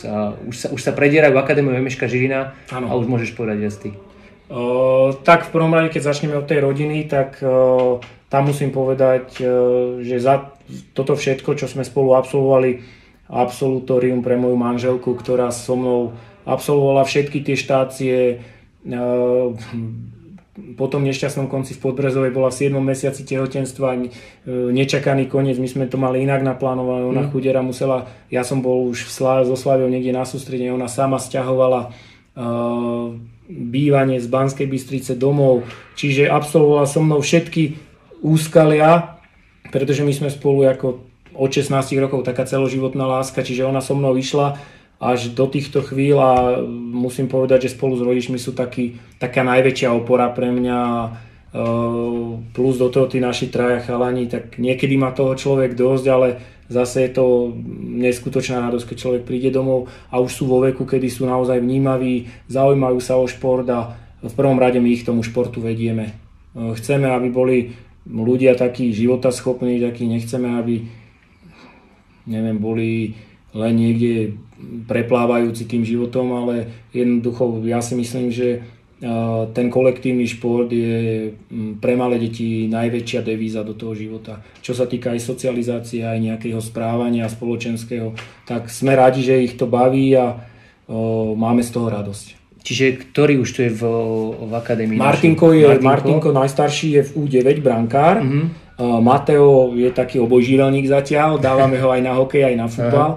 [0.49, 2.89] Už, sa, už sa predierajú Akadémiu Emeška Žilina Áno.
[2.89, 3.93] a už môžeš povedať viac ty.
[4.47, 7.99] Uh, tak v prvom rade, keď začneme od tej rodiny, tak uh,
[8.31, 10.55] tam musím povedať, uh, že za
[10.95, 12.79] toto všetko, čo sme spolu absolvovali,
[13.27, 16.01] absolutorium pre moju manželku, ktorá so mnou
[16.47, 18.17] absolvovala všetky tie štácie,
[18.87, 19.51] uh,
[20.57, 22.73] po tom nešťastnom konci v Podbrezovej bola v 7.
[22.81, 23.99] mesiaci tehotenstva e,
[24.73, 27.31] nečakaný koniec, my sme to mali inak naplánované, ona mm.
[27.31, 31.21] chudera musela, ja som bol už v Slá, zo Sláviou niekde na sústredení, ona sama
[31.21, 33.13] stiahovala uh,
[33.47, 37.77] bývanie z Banskej Bystrice domov, čiže absolvovala so mnou všetky
[38.25, 39.21] úskalia,
[39.69, 41.05] pretože my sme spolu ako
[41.37, 41.71] od 16
[42.01, 44.57] rokov taká celoživotná láska, čiže ona so mnou išla
[44.97, 46.33] až do týchto chvíľ a
[46.73, 50.81] musím povedať, že spolu s rodičmi sú taký, taká najväčšia opora pre mňa
[52.53, 56.29] plus do toho tí naši traja chalani, tak niekedy má toho človek dosť, ale
[56.69, 57.55] zase je to
[57.97, 62.29] neskutočná radosť, keď človek príde domov a už sú vo veku, kedy sú naozaj vnímaví,
[62.49, 66.17] zaujímajú sa o šport a v prvom rade my ich tomu športu vedieme.
[66.57, 67.57] Chceme, aby boli
[68.09, 70.75] ľudia takí životaschopní, takí nechceme, aby
[72.27, 73.15] neviem, boli
[73.57, 74.37] len niekde
[74.91, 78.67] preplávajúci tým životom, ale jednoducho ja si myslím, že
[79.53, 81.31] ten kolektívny šport je
[81.77, 84.41] pre malé deti najväčšia devíza do toho života.
[84.65, 88.17] Čo sa týka aj socializácie, aj nejakého správania spoločenského,
[88.49, 90.41] tak sme radi, že ich to baví a
[91.37, 92.27] máme z toho radosť.
[92.65, 93.83] Čiže ktorý už tu je v,
[94.33, 94.97] v akadémii?
[94.99, 95.87] Martinko, je, Martinko?
[95.87, 98.25] Martinko najstarší je v U9 brankár.
[98.25, 98.49] Uh-huh.
[98.77, 103.11] Mateo je taký obojživelník zatiaľ, dávame ho aj na hokej, aj na futbal.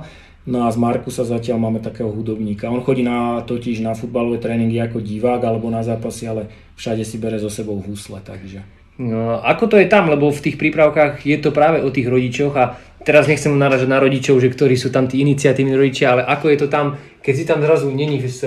[0.50, 2.72] No a z Markusa zatiaľ máme takého hudobníka.
[2.72, 6.50] On chodí na, totiž na futbalové tréningy ako divák alebo na zápasy, ale
[6.80, 8.64] všade si bere so sebou husle, takže...
[9.00, 12.52] No, ako to je tam, lebo v tých prípravkách je to práve o tých rodičoch
[12.60, 12.76] a
[13.08, 16.58] teraz nechcem naražať na rodičov, že ktorí sú tam tí iniciatívni rodičia, ale ako je
[16.60, 18.44] to tam, keď si tam zrazu není z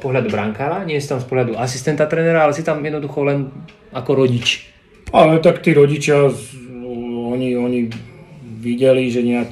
[0.00, 3.52] pohľadu brankára, nie si tam z pohľadu asistenta trénera, ale si tam jednoducho len
[3.92, 4.71] ako rodič.
[5.12, 6.32] Ale tak tí rodičia,
[7.28, 7.92] oni, oni
[8.64, 9.50] videli, že nejak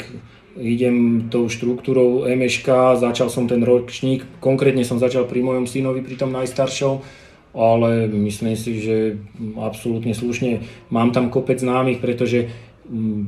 [0.56, 6.16] idem tou štruktúrou MŠK, začal som ten ročník, konkrétne som začal pri mojom synovi, pri
[6.16, 7.04] tom najstaršom,
[7.52, 8.96] ale myslím si, že
[9.61, 10.64] absolútne slušne.
[10.88, 12.48] Mám tam kopec známych, pretože
[12.88, 13.22] mm,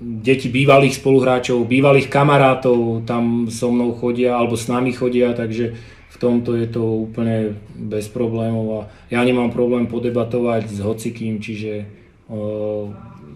[0.00, 5.78] deti bývalých spoluhráčov, bývalých kamarátov tam so mnou chodia, alebo s nami chodia, takže
[6.22, 11.84] tomto je to úplne bez problémov a ja nemám problém podebatovať s hocikým, čiže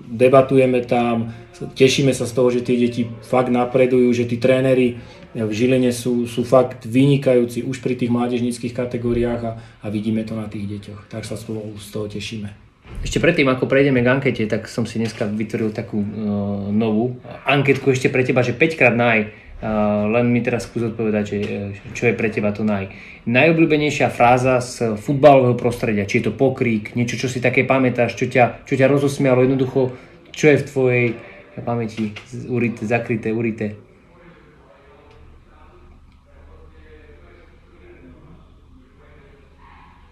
[0.07, 1.35] debatujeme tam,
[1.75, 5.03] tešíme sa z toho, že tie deti fakt napredujú, že tí tréneri
[5.37, 9.53] v Žiline sú, sú fakt vynikajúci už pri tých mládežníckých kategóriách a,
[9.85, 11.13] a vidíme to na tých deťoch.
[11.13, 12.49] Tak sa z toho, z toho tešíme.
[13.05, 16.07] Ešte predtým, ako prejdeme k ankete, tak som si dneska vytvoril takú uh,
[16.73, 19.29] novú anketku ešte pre teba, že 5 krát naj.
[19.57, 21.39] Uh, len mi teraz skús odpovedať, že,
[21.97, 22.93] čo je pre teba to naj.
[23.25, 28.29] Najobľúbenejšia fráza z futbalového prostredia, či je to pokrík, niečo, čo si také pamätáš, čo
[28.29, 29.97] ťa, čo ťa rozosmialo, jednoducho,
[30.29, 31.07] čo je v tvojej
[31.65, 32.13] pamäti
[32.53, 33.81] urite, zakryté, urité.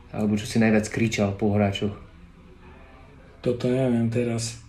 [0.08, 1.92] Alebo čo si najviac kričal po hráčoch?
[3.44, 4.63] Toto neviem teraz.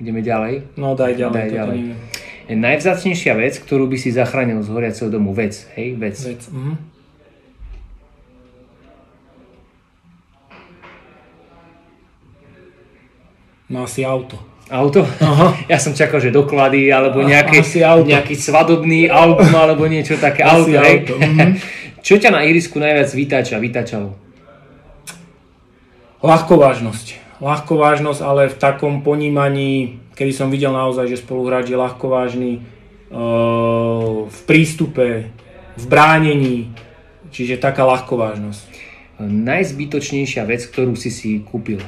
[0.00, 0.80] Ideme ďalej?
[0.80, 1.36] No daj ďalej.
[1.36, 1.78] Daj ďalej.
[2.48, 5.36] Je najvzácnejšia vec, ktorú by si zachránil z horiaceho domu.
[5.36, 5.94] Vec, hej?
[6.00, 6.16] Vec.
[6.24, 6.74] Vec, uh-huh.
[13.70, 14.40] No asi auto.
[14.66, 15.04] Auto?
[15.04, 15.54] Aha.
[15.70, 17.62] Ja som čakal, že doklady, alebo nejaký,
[18.02, 20.42] nejaký svadobný album, alebo niečo také.
[20.42, 21.14] Asi auto, auto.
[21.22, 21.50] Mm-hmm.
[22.06, 24.16] Čo ťa na irisku najviac vytáča, vytáčalo?
[26.24, 32.52] Ľahkovážnosť ľahkovážnosť, ale v takom ponímaní, kedy som videl naozaj, že spoluhráč je ľahkovážny
[34.30, 35.32] v prístupe,
[35.74, 36.70] v bránení,
[37.32, 38.62] čiže taká ľahkovážnosť.
[39.20, 41.80] Najzbytočnejšia vec, ktorú si si kúpil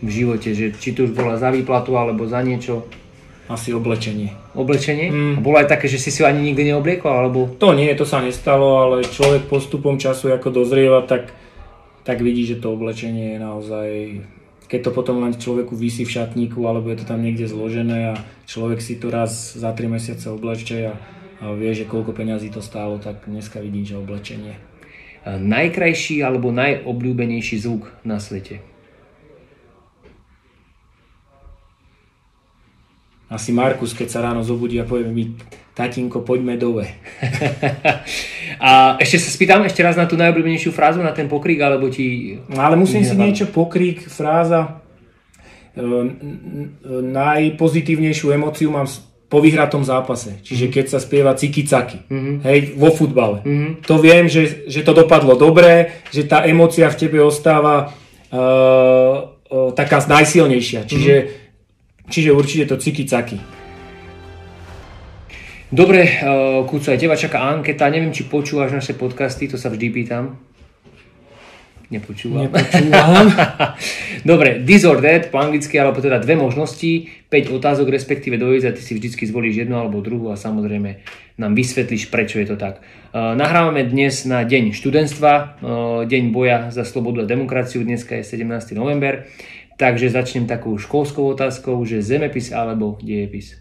[0.00, 2.86] v živote, že či to už bola za výplatu alebo za niečo?
[3.50, 4.30] Asi oblečenie.
[4.54, 5.10] Oblečenie?
[5.10, 5.34] Mm.
[5.36, 7.10] A bolo aj také, že si si ho ani nikdy neobliekol?
[7.10, 7.50] Alebo...
[7.58, 11.34] To nie, to sa nestalo, ale človek postupom času ako dozrieva, tak,
[12.06, 13.88] tak vidí, že to oblečenie je naozaj
[14.70, 18.22] keď to potom len človeku vysí v šatníku alebo je to tam niekde zložené a
[18.46, 20.96] človek si to raz za 3 mesiace oblečie a,
[21.42, 24.54] a vie, že koľko peňazí to stálo, tak dneska vidím, že oblečenie.
[25.26, 28.69] Najkrajší alebo najobľúbenejší zvuk na svete?
[33.30, 35.38] Asi Markus, keď sa ráno zobudí a povie mi,
[35.78, 36.90] tatinko, poďme dole.
[38.58, 42.36] a ešte sa spýtam ešte raz na tú najobľúbenejšiu frázu, na ten pokrík, alebo ti...
[42.50, 44.82] No, ale musím si niečo pokrík, fráza.
[45.78, 45.80] E,
[47.06, 48.90] najpozitívnejšiu emóciu mám
[49.30, 50.42] po vyhratom zápase.
[50.42, 50.72] Čiže mhm.
[50.74, 52.36] keď sa spieva ciky-caky, mm-hmm.
[52.42, 53.46] hej, vo futbale.
[53.46, 53.70] Mm-hmm.
[53.86, 57.94] To viem, že, že to dopadlo dobre, že tá emócia v tebe ostáva
[58.34, 60.82] uh, uh, taká najsilnejšia.
[60.82, 61.49] Čiže, mm-hmm.
[62.10, 63.38] Čiže určite to ciky-caky.
[65.70, 67.86] Dobre, uh, Kuco, aj teba čaká anketa.
[67.86, 70.34] Neviem, či počúvaš naše podcasty, to sa vždy pýtam.
[71.90, 72.46] Nepočúvam.
[72.46, 73.26] Nepočúvam.
[74.30, 79.26] Dobre, that, po anglicky, alebo teda dve možnosti, 5 otázok, respektíve dvojice, ty si vždycky
[79.26, 81.02] zvolíš jednu alebo druhú a samozrejme
[81.38, 82.78] nám vysvetlíš, prečo je to tak.
[83.10, 85.48] Uh, nahrávame dnes na deň študentstva, uh,
[86.06, 88.74] deň boja za slobodu a demokraciu, dneska je 17.
[88.78, 89.26] november,
[89.80, 93.56] takže začnem takou školskou otázkou, že zemepis alebo dejepis?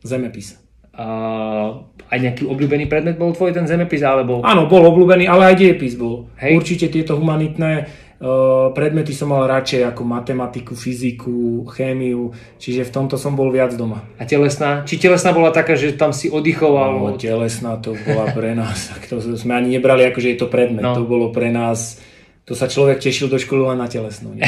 [0.00, 0.56] Zemepis.
[0.96, 4.00] Uh, aj nejaký obľúbený predmet bol tvoj ten zemepis?
[4.00, 4.40] Alebo...
[4.40, 6.32] Áno, bol obľúbený, ale aj dejepis bol.
[6.40, 6.56] Hej.
[6.56, 7.84] Určite tieto humanitné
[8.16, 13.76] uh, predmety som mal radšej ako matematiku, fyziku, chémiu, čiže v tomto som bol viac
[13.76, 14.08] doma.
[14.16, 14.88] A telesná?
[14.88, 16.96] Či telesná bola taká, že tam si oddychoval?
[16.96, 20.80] No, telesná to bola pre nás, to sme ani nebrali ako, že je to predmet,
[20.80, 20.96] no.
[20.96, 22.00] to bolo pre nás,
[22.46, 24.38] to sa človek tešil do školy len na telesnú.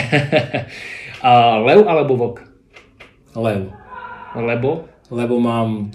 [1.28, 2.46] A lev alebo vok?
[3.34, 3.74] Lev.
[4.38, 4.86] Lebo?
[5.10, 5.90] Lebo mám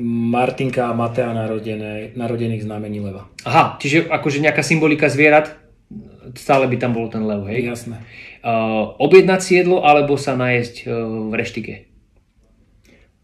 [0.00, 3.28] Martinka a Matea narodené, narodených znamení leva.
[3.44, 5.60] Aha, čiže akože nejaká symbolika zvierat,
[6.38, 7.66] stále by tam bol ten lev, hej?
[7.68, 8.00] Jasné.
[8.40, 10.92] Uh, objednať jedlo alebo sa najesť uh,
[11.28, 11.74] v reštike?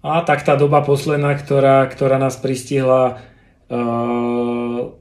[0.04, 3.24] A tak tá doba posledná, ktorá, ktorá nás pristihla
[3.72, 4.92] uh,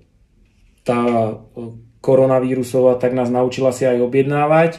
[0.86, 1.00] tá
[2.06, 4.78] koronavírusová, tak nás naučila si aj objednávať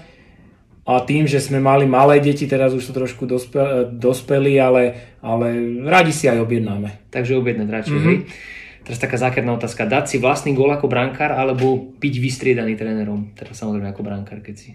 [0.87, 5.59] a tým, že sme mali malé deti, teraz už sú trošku dospe, dospelí, ale, ale
[5.83, 7.11] radi si aj objednáme.
[7.11, 8.55] Takže objednať radšej, mm-hmm.
[8.87, 9.83] Teraz taká zákerná otázka.
[9.83, 13.35] Dať si vlastný gól ako brankár alebo byť vystriedaný trénerom?
[13.35, 14.71] Teraz samozrejme ako brankár, keď si.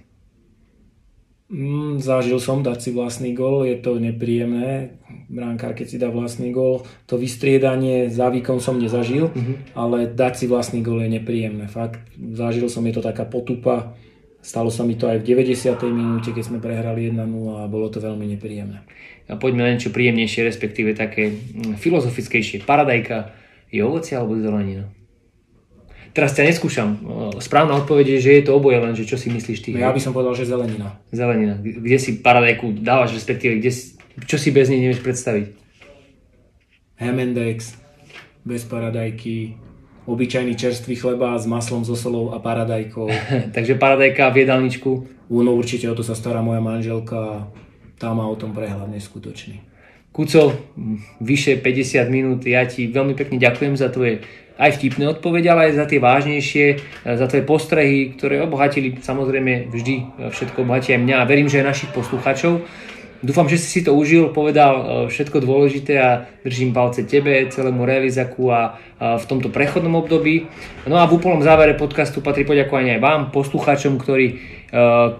[1.52, 4.96] Mm, zažil som dať si vlastný gól, je to nepríjemné.
[5.28, 9.76] Brankár, keď si dá vlastný gól, to vystriedanie za výkon som nezažil, mm-hmm.
[9.76, 11.68] ale dať si vlastný gól je nepríjemné.
[11.68, 13.92] Fakt, zažil som, je to taká potupa
[14.42, 15.78] Stalo sa mi to aj v 90.
[15.94, 17.22] minúte, keď sme prehrali 1-0
[17.62, 18.82] a bolo to veľmi nepríjemné.
[19.30, 22.66] A poďme na niečo príjemnejšie, respektíve také mm, filozofickejšie.
[22.66, 23.38] Paradajka
[23.70, 24.90] je ovoci alebo zelenina?
[26.12, 26.90] Teraz ťa neskúšam.
[27.40, 29.70] Správna odpoveď je, že je to oboje, len že čo si myslíš ty?
[29.72, 31.00] No ja by som povedal, že zelenina.
[31.12, 31.56] Zelenina.
[31.60, 33.96] Kde si paradajku dávaš, respektíve kde si,
[34.28, 35.56] čo si bez nej nevieš predstaviť?
[37.00, 37.80] Hemendex,
[38.44, 39.56] bez paradajky,
[40.04, 43.08] obyčajný čerstvý chleba s maslom, so solou a paradajkou.
[43.56, 44.92] Takže paradajka v jedálničku?
[45.32, 47.48] No určite o to sa stará moja manželka
[48.02, 49.62] tá má o tom prehľad neskutočný.
[50.10, 50.58] Kuco,
[51.22, 54.26] vyše 50 minút, ja ti veľmi pekne ďakujem za tvoje
[54.62, 56.66] aj vtipné odpovede, ale aj za tie vážnejšie,
[57.18, 59.96] za tvoje postrehy, ktoré obohatili samozrejme vždy
[60.30, 62.62] všetko obohatí aj mňa a verím, že aj našich poslucháčov.
[63.22, 64.84] Dúfam, že si si to užil, povedal e,
[65.14, 70.46] všetko dôležité a držím palce tebe, celému realizaku a v tomto prechodnom období.
[70.86, 74.36] No a v úplnom závere podcastu patrí poďakovanie aj vám, poslucháčom, ktorí, e,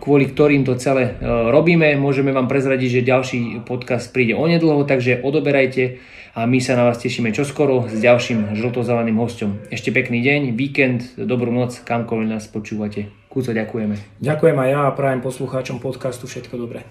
[0.02, 1.94] kvôli ktorým to celé e, robíme.
[1.98, 3.40] Môžeme vám prezradiť, že ďalší
[3.70, 6.02] podcast príde onedlho, takže odoberajte
[6.32, 9.60] a my sa na vás tešíme čoskoro s ďalším žltozeleným hostom.
[9.68, 13.12] Ešte pekný deň, víkend, dobrú noc, kamkoľvek nás počúvate.
[13.28, 14.24] Kúco, ďakujeme.
[14.24, 16.88] Ďakujem aj ja a prajem poslucháčom podcastu všetko dobré.